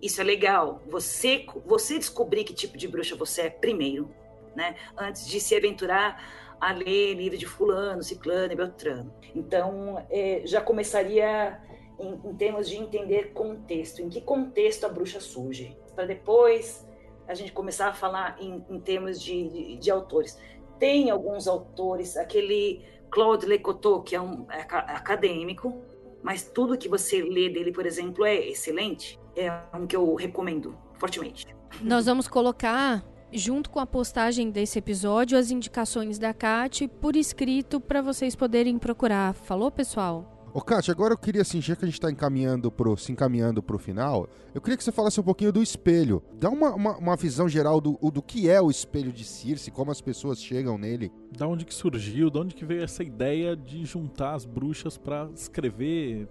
[0.00, 0.82] Isso é legal.
[0.88, 4.10] Você, você descobrir que tipo de bruxa você é primeiro,
[4.54, 4.76] né?
[4.96, 9.14] Antes de se aventurar a ler livro de fulano, ciclano e beltrano.
[9.34, 11.60] Então, é, já começaria
[11.98, 16.86] em, em termos de entender contexto, em que contexto a bruxa surge, para depois
[17.26, 20.38] a gente começar a falar em, em termos de, de, de, autores.
[20.78, 25.82] Tem alguns autores, aquele Claude Lecoteau, que é um é acadêmico,
[26.22, 29.18] mas tudo que você lê dele, por exemplo, é excelente.
[29.36, 31.46] É um que eu recomendo fortemente.
[31.80, 37.80] Nós vamos colocar, junto com a postagem desse episódio, as indicações da Kat por escrito
[37.80, 39.34] para vocês poderem procurar.
[39.34, 40.33] Falou, pessoal?
[40.54, 43.60] Ô, Kátia, agora eu queria, assim, já que a gente está encaminhando pro, se encaminhando
[43.60, 46.22] para o final, eu queria que você falasse um pouquinho do espelho.
[46.34, 49.90] Dá uma, uma, uma, visão geral do, do que é o espelho de Circe, como
[49.90, 51.10] as pessoas chegam nele.
[51.36, 55.28] Da onde que surgiu, da onde que veio essa ideia de juntar as bruxas para
[55.34, 56.28] escrever.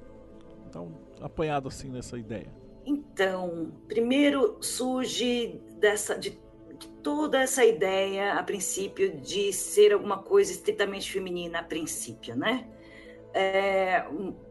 [0.72, 2.48] Dá um apanhado, assim, nessa ideia.
[2.86, 6.40] Então, primeiro surge dessa, de
[7.02, 12.70] toda essa ideia, a princípio, de ser alguma coisa estritamente feminina, a princípio, né?
[13.34, 14.06] É,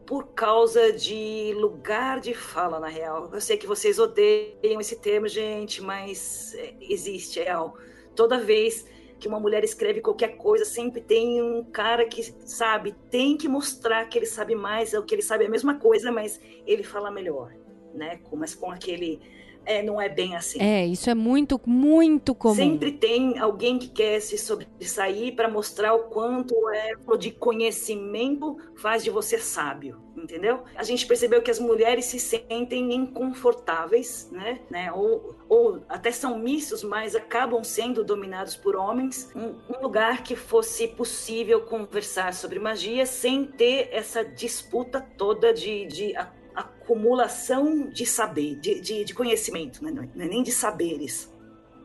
[0.05, 3.29] por causa de lugar de fala, na real.
[3.33, 7.77] Eu sei que vocês odeiam esse termo, gente, mas é, existe, é real.
[8.15, 8.85] Toda vez
[9.19, 14.05] que uma mulher escreve qualquer coisa, sempre tem um cara que sabe, tem que mostrar
[14.05, 17.09] que ele sabe mais, é o que ele sabe a mesma coisa, mas ele fala
[17.09, 17.53] melhor,
[17.93, 18.19] né?
[18.33, 19.21] Mas com aquele
[19.65, 20.61] é, não é bem assim.
[20.61, 22.55] É, isso é muito, muito comum.
[22.55, 29.03] Sempre tem alguém que quer se sobressair para mostrar o quanto é de conhecimento faz
[29.03, 30.63] de você sábio, entendeu?
[30.75, 34.59] A gente percebeu que as mulheres se sentem inconfortáveis, né?
[34.69, 34.91] né?
[34.91, 39.29] Ou, ou até são mistos, mas acabam sendo dominados por homens.
[39.35, 45.85] Um, um lugar que fosse possível conversar sobre magia sem ter essa disputa toda de,
[45.85, 46.13] de
[46.55, 49.91] acumulação de saber, de, de, de conhecimento, né?
[49.91, 51.31] não é nem de saberes,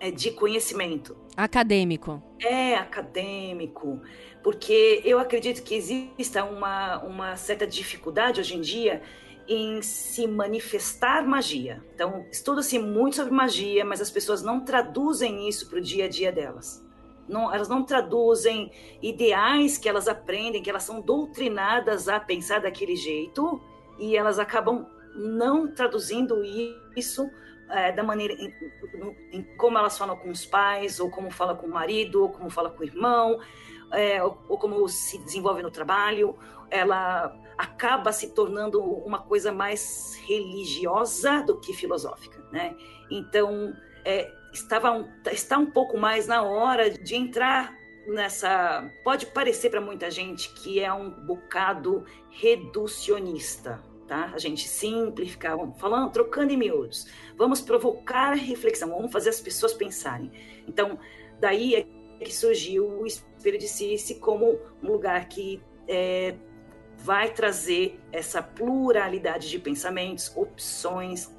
[0.01, 1.16] é de conhecimento.
[1.37, 2.23] Acadêmico.
[2.41, 4.01] É, acadêmico.
[4.43, 9.03] Porque eu acredito que exista uma, uma certa dificuldade hoje em dia
[9.49, 11.83] em se manifestar magia.
[11.95, 16.09] Então, estuda-se muito sobre magia, mas as pessoas não traduzem isso para o dia a
[16.09, 16.85] dia delas.
[17.27, 18.71] Não, elas não traduzem
[19.03, 23.61] ideais que elas aprendem, que elas são doutrinadas a pensar daquele jeito,
[23.99, 26.42] e elas acabam não traduzindo
[26.96, 27.30] isso
[27.70, 28.55] é, da maneira em,
[29.32, 32.49] em, como elas falam com os pais, ou como fala com o marido, ou como
[32.49, 33.40] fala com o irmão,
[33.92, 36.36] é, ou, ou, como se desenvolve no trabalho.
[36.70, 42.76] Ela acaba se tornando uma coisa mais religiosa do que filosófica, né?
[43.11, 43.74] Então,
[44.05, 47.74] é, estava um, está um pouco mais na hora de entrar
[48.07, 48.90] nessa.
[49.05, 54.33] Pode parecer para muita gente que é um bocado reducionista, tá?
[54.35, 57.07] A gente simplificar, vamos falando, trocando em miúdos.
[57.37, 60.33] Vamos provocar reflexão, vamos fazer as pessoas pensarem.
[60.67, 60.99] Então,
[61.39, 61.87] daí é
[62.25, 66.35] que surgiu o Espelho de Circe como um lugar que é,
[66.97, 71.33] vai trazer essa pluralidade de pensamentos, opções,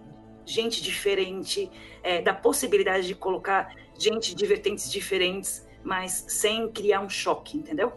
[0.46, 1.70] gente diferente,
[2.02, 7.94] é, da possibilidade de colocar gente de vertentes diferentes, mas sem criar um choque, entendeu?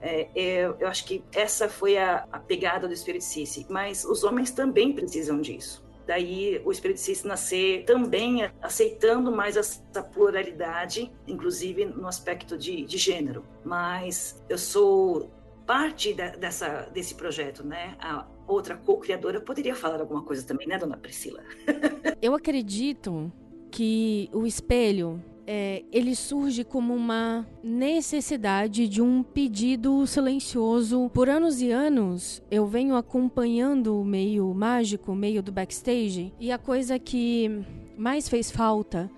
[0.00, 4.24] É, é, eu acho que essa foi a, a pegada do Espírito Cici, mas os
[4.24, 5.84] homens também precisam disso.
[6.06, 12.96] Daí o Espírito Cici nascer também aceitando mais essa pluralidade, inclusive no aspecto de, de
[12.96, 13.44] gênero.
[13.64, 15.30] Mas eu sou
[15.66, 17.96] parte da, dessa, desse projeto, né?
[17.98, 21.42] A outra co-criadora poderia falar alguma coisa também, né, dona Priscila?
[22.22, 23.32] eu acredito
[23.72, 31.08] que o espelho é, ele surge como uma necessidade de um pedido silencioso.
[31.14, 36.50] Por anos e anos, eu venho acompanhando o meio mágico, o meio do backstage, e
[36.50, 37.62] a coisa que
[37.96, 39.10] mais fez falta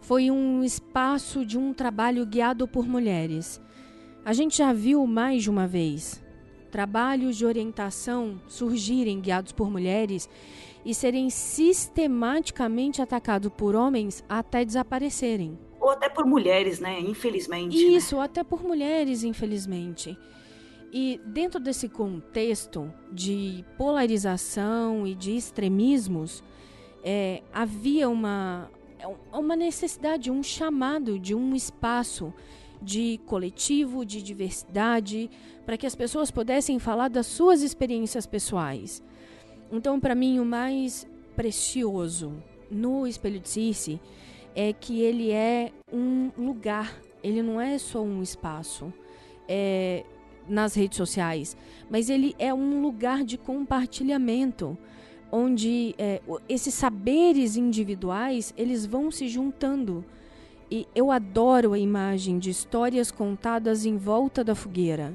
[0.00, 3.58] foi um espaço de um trabalho guiado por mulheres.
[4.22, 6.22] A gente já viu mais de uma vez
[6.70, 10.28] trabalhos de orientação surgirem guiados por mulheres
[10.84, 15.58] e serem sistematicamente atacados por homens até desaparecerem.
[15.80, 17.00] Ou até por mulheres, né?
[17.00, 17.76] Infelizmente.
[17.76, 17.82] Né?
[17.92, 18.22] Isso, né?
[18.22, 20.16] até por mulheres, infelizmente.
[20.92, 26.42] E dentro desse contexto de polarização e de extremismos,
[27.02, 28.70] é, havia uma,
[29.32, 32.32] uma necessidade, um chamado de um espaço
[32.80, 35.30] de coletivo, de diversidade,
[35.66, 39.02] para que as pessoas pudessem falar das suas experiências pessoais.
[39.74, 41.04] Então, para mim, o mais
[41.34, 42.32] precioso
[42.70, 44.00] no Espelho de Circe
[44.54, 48.94] é que ele é um lugar, ele não é só um espaço
[49.48, 50.04] é,
[50.48, 51.56] nas redes sociais,
[51.90, 54.78] mas ele é um lugar de compartilhamento,
[55.32, 60.04] onde é, esses saberes individuais eles vão se juntando.
[60.70, 65.12] E eu adoro a imagem de histórias contadas em volta da fogueira.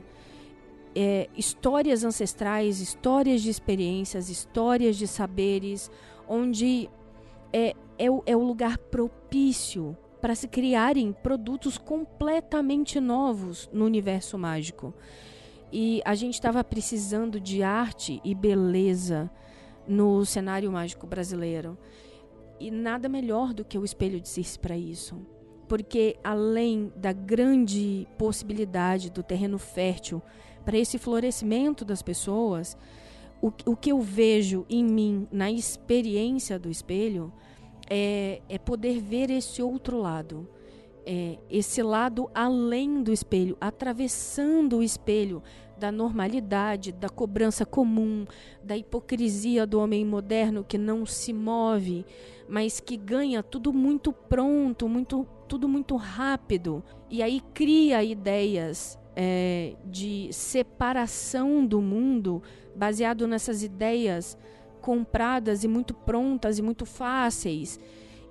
[0.96, 5.90] É, histórias ancestrais, histórias de experiências, histórias de saberes,
[6.28, 6.90] onde
[7.54, 14.38] é, é, o, é o lugar propício para se criarem produtos completamente novos no universo
[14.38, 14.94] mágico.
[15.72, 19.30] E a gente estava precisando de arte e beleza
[19.88, 21.78] no cenário mágico brasileiro.
[22.60, 25.18] E nada melhor do que o espelho de Circe para isso.
[25.68, 30.22] Porque além da grande possibilidade do terreno fértil
[30.70, 32.78] para esse florescimento das pessoas,
[33.42, 37.34] o, o que eu vejo em mim, na experiência do espelho,
[37.90, 40.48] é, é poder ver esse outro lado.
[41.04, 45.42] É, esse lado além do espelho, atravessando o espelho
[45.76, 48.28] da normalidade, da cobrança comum,
[48.64, 52.06] da hipocrisia do homem moderno que não se move,
[52.48, 56.84] mas que ganha tudo muito pronto, muito, tudo muito rápido.
[57.10, 62.42] E aí cria ideias é, de separação do mundo
[62.74, 64.38] baseado nessas ideias
[64.80, 67.78] compradas e muito prontas e muito fáceis.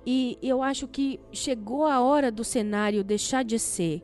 [0.03, 4.01] E eu acho que chegou a hora do cenário deixar de ser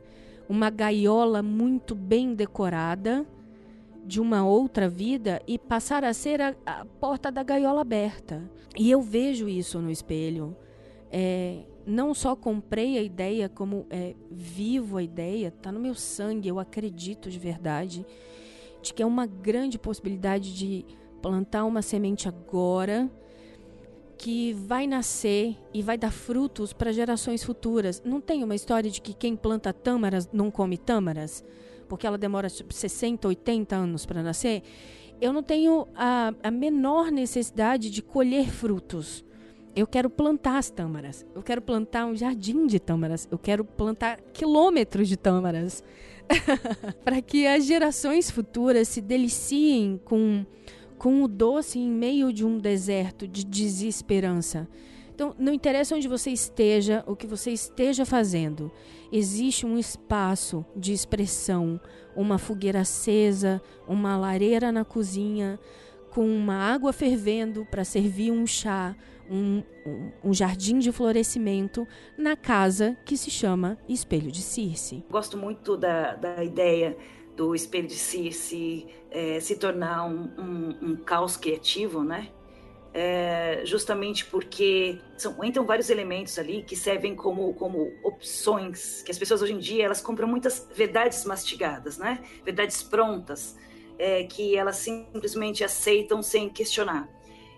[0.48, 3.26] uma gaiola muito bem decorada
[4.04, 8.48] de uma outra vida e passar a ser a, a porta da gaiola aberta.
[8.78, 10.56] E eu vejo isso no espelho.
[11.10, 16.48] É, não só comprei a ideia, como é, vivo a ideia, está no meu sangue,
[16.48, 18.04] eu acredito de verdade,
[18.82, 20.84] de que é uma grande possibilidade de
[21.22, 23.10] plantar uma semente agora
[24.18, 28.02] que vai nascer e vai dar frutos para gerações futuras.
[28.04, 31.44] Não tem uma história de que quem planta tâmaras não come tâmaras,
[31.88, 34.62] porque ela demora 60, 80 anos para nascer?
[35.20, 39.24] Eu não tenho a, a menor necessidade de colher frutos.
[39.76, 41.26] Eu quero plantar as tâmaras.
[41.34, 43.28] Eu quero plantar um jardim de tâmaras.
[43.30, 45.84] Eu quero plantar quilômetros de tâmaras.
[47.04, 50.44] para que as gerações futuras se deliciem com
[50.98, 54.66] com o doce em meio de um deserto de desesperança.
[55.14, 58.70] Então, não interessa onde você esteja, o que você esteja fazendo,
[59.10, 61.80] existe um espaço de expressão,
[62.14, 65.58] uma fogueira acesa, uma lareira na cozinha,
[66.10, 68.94] com uma água fervendo para servir um chá,
[69.30, 69.62] um,
[70.24, 75.04] um, jardim de florescimento na casa que se chama Espelho de Circe.
[75.10, 76.96] Gosto muito da, da ideia
[77.36, 82.30] do espelho de se, é, se tornar um, um, um, caos criativo, né?
[82.94, 89.18] É, justamente porque são, entram vários elementos ali que servem como, como opções, que as
[89.18, 92.20] pessoas hoje em dia elas compram muitas verdades mastigadas, né?
[92.42, 93.54] Verdades prontas,
[93.98, 97.06] é, que elas simplesmente aceitam sem questionar.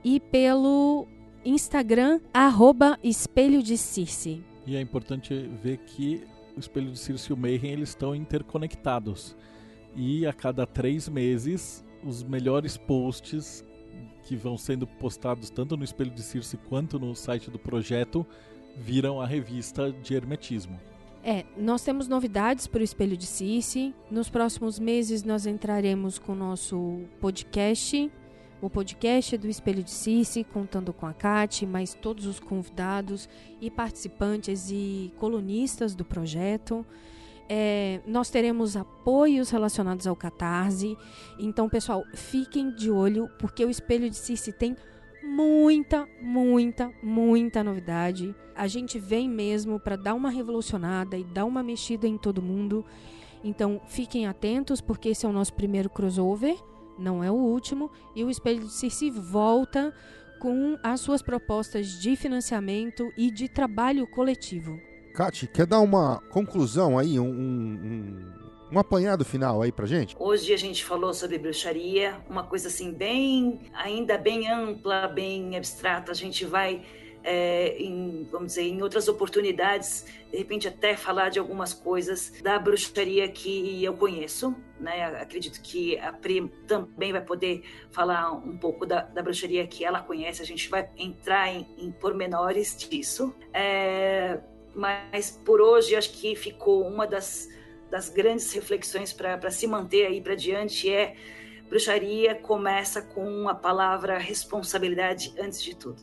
[0.04, 1.06] e pelo
[1.44, 4.42] Instagram, arroba Espelho de Circe.
[4.66, 6.24] E é importante ver que
[6.56, 9.36] o Espelho de Circe e o Mayhem eles estão interconectados.
[9.94, 13.64] E a cada três meses, os melhores posts
[14.24, 18.26] que vão sendo postados tanto no Espelho de Circe quanto no site do projeto
[18.76, 20.78] viram a revista de hermetismo.
[21.24, 23.94] É, nós temos novidades para o Espelho de Circe.
[24.10, 28.10] Nos próximos meses nós entraremos com o nosso podcast,
[28.60, 33.28] o podcast do Espelho de Circe, contando com a Kate, mais todos os convidados
[33.60, 36.84] e participantes e colunistas do projeto.
[37.48, 40.96] É, nós teremos apoios relacionados ao Catarse.
[41.38, 44.76] Então, pessoal, fiquem de olho, porque o Espelho de Circe tem
[45.22, 48.34] muita, muita, muita novidade.
[48.54, 52.84] A gente vem mesmo para dar uma revolucionada e dar uma mexida em todo mundo.
[53.42, 56.56] Então fiquem atentos, porque esse é o nosso primeiro crossover,
[56.98, 57.90] não é o último.
[58.14, 59.94] E o Espelho de Circe volta
[60.40, 64.78] com as suas propostas de financiamento e de trabalho coletivo.
[65.14, 68.32] Kati, quer dar uma conclusão aí, um, um,
[68.72, 70.16] um apanhado final aí pra gente?
[70.18, 76.10] Hoje a gente falou sobre bruxaria, uma coisa assim bem, ainda bem ampla, bem abstrata.
[76.10, 76.82] A gente vai,
[77.22, 82.58] é, em, vamos dizer, em outras oportunidades, de repente até falar de algumas coisas da
[82.58, 85.04] bruxaria que eu conheço, né?
[85.20, 90.00] Acredito que a Pri também vai poder falar um pouco da, da bruxaria que ela
[90.00, 90.40] conhece.
[90.40, 93.34] A gente vai entrar em, em pormenores disso.
[93.52, 94.40] É,
[94.74, 97.50] mas por hoje acho que ficou uma das
[97.92, 101.14] das grandes reflexões para se manter aí para diante é
[101.68, 106.02] bruxaria começa com a palavra responsabilidade antes de tudo.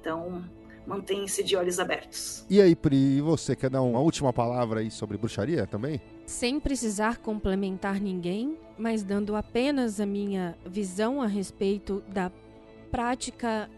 [0.00, 0.44] Então,
[0.84, 2.44] mantenha-se de olhos abertos.
[2.50, 6.00] E aí, Pri, você quer dar uma última palavra aí sobre bruxaria também?
[6.26, 12.32] Sem precisar complementar ninguém, mas dando apenas a minha visão a respeito da
[12.90, 13.70] prática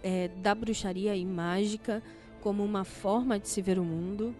[0.00, 2.00] é, da bruxaria e mágica
[2.40, 4.32] como uma forma de se ver o mundo.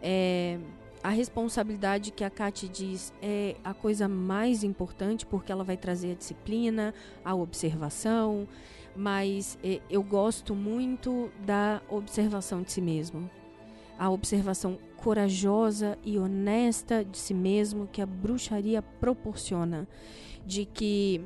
[0.00, 0.56] É,
[1.02, 6.12] a responsabilidade que a Kate diz é a coisa mais importante porque ela vai trazer
[6.12, 6.94] a disciplina,
[7.24, 8.46] a observação,
[8.94, 13.30] mas é, eu gosto muito da observação de si mesmo.
[13.98, 19.88] A observação corajosa e honesta de si mesmo que a bruxaria proporciona,
[20.44, 21.22] de que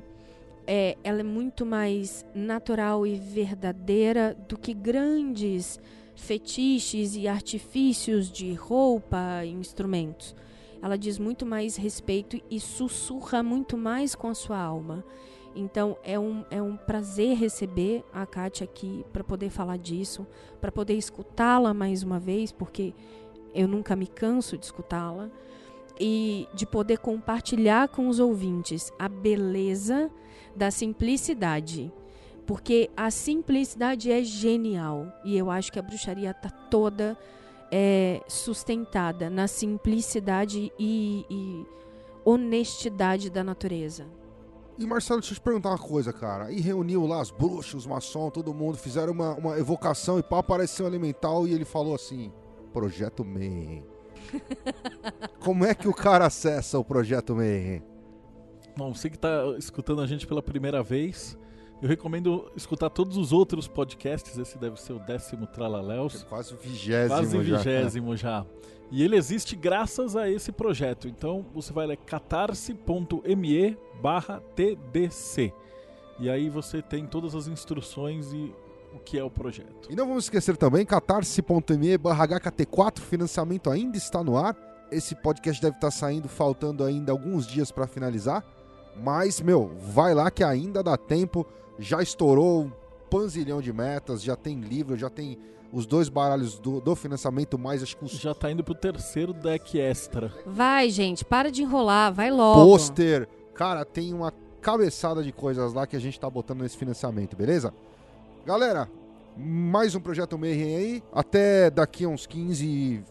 [0.66, 5.80] é, ela é muito mais natural e verdadeira do que grandes
[6.24, 10.34] fetiches e artifícios de roupa e instrumentos.
[10.82, 15.04] Ela diz muito mais respeito e sussurra muito mais com a sua alma.
[15.54, 20.26] Então é um, é um prazer receber a Kátia aqui para poder falar disso,
[20.60, 22.94] para poder escutá-la mais uma vez, porque
[23.54, 25.30] eu nunca me canso de escutá-la,
[26.00, 30.10] e de poder compartilhar com os ouvintes a beleza
[30.56, 31.92] da simplicidade
[32.46, 35.12] porque a simplicidade é genial.
[35.24, 37.16] E eu acho que a bruxaria está toda
[37.70, 41.66] é, sustentada na simplicidade e, e,
[42.24, 44.06] honestidade da natureza.
[44.76, 46.50] E Marcelo, deixa eu te perguntar uma coisa, cara.
[46.50, 50.38] E reuniu lá as bruxas, os maçons, todo mundo, fizeram uma, uma evocação e pá,
[50.38, 52.32] apareceu um elemental e ele falou assim:
[52.72, 53.84] Projeto Mayhem.
[55.38, 57.82] Como é que o cara acessa o Projeto Mayhem?
[58.76, 61.38] Bom, você que está escutando a gente pela primeira vez,
[61.84, 64.38] eu recomendo escutar todos os outros podcasts.
[64.38, 66.22] Esse deve ser o décimo Tralaléus.
[66.22, 67.58] É quase o vigésimo Quase já.
[67.58, 68.46] vigésimo já.
[68.90, 71.06] E ele existe graças a esse projeto.
[71.06, 75.52] Então você vai ler catarse.me barra TDC.
[76.18, 78.50] E aí você tem todas as instruções e
[78.94, 79.90] o que é o projeto.
[79.90, 84.56] E não vamos esquecer também, catarse.me barra HKT4, financiamento ainda está no ar.
[84.90, 88.42] Esse podcast deve estar saindo faltando ainda alguns dias para finalizar.
[88.96, 91.46] Mas, meu, vai lá que ainda dá tempo
[91.78, 92.72] já estourou um
[93.10, 95.38] panzilhão de metas, já tem livro, já tem
[95.72, 98.12] os dois baralhos do, do financiamento, mais acho que os...
[98.12, 100.32] Já tá indo pro terceiro deck extra.
[100.46, 102.64] Vai, gente, para de enrolar, vai logo.
[102.64, 103.28] Pôster.
[103.54, 107.74] Cara, tem uma cabeçada de coisas lá que a gente tá botando nesse financiamento, beleza?
[108.46, 108.88] Galera,
[109.36, 111.02] mais um Projeto Mayhem aí.
[111.12, 113.02] Até daqui a uns 15,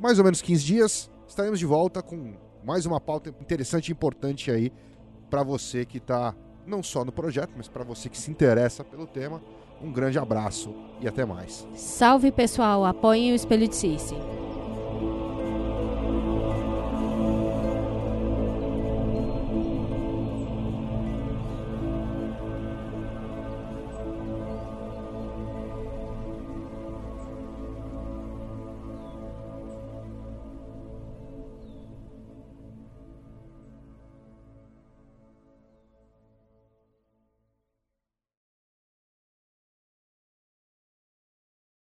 [0.00, 2.34] mais ou menos 15 dias, estaremos de volta com
[2.64, 4.72] mais uma pauta interessante e importante aí
[5.28, 6.34] para você que tá
[6.66, 9.40] não só no projeto, mas para você que se interessa pelo tema.
[9.82, 11.66] Um grande abraço e até mais.
[11.74, 14.14] Salve pessoal, apoiem o Espelho de Circe.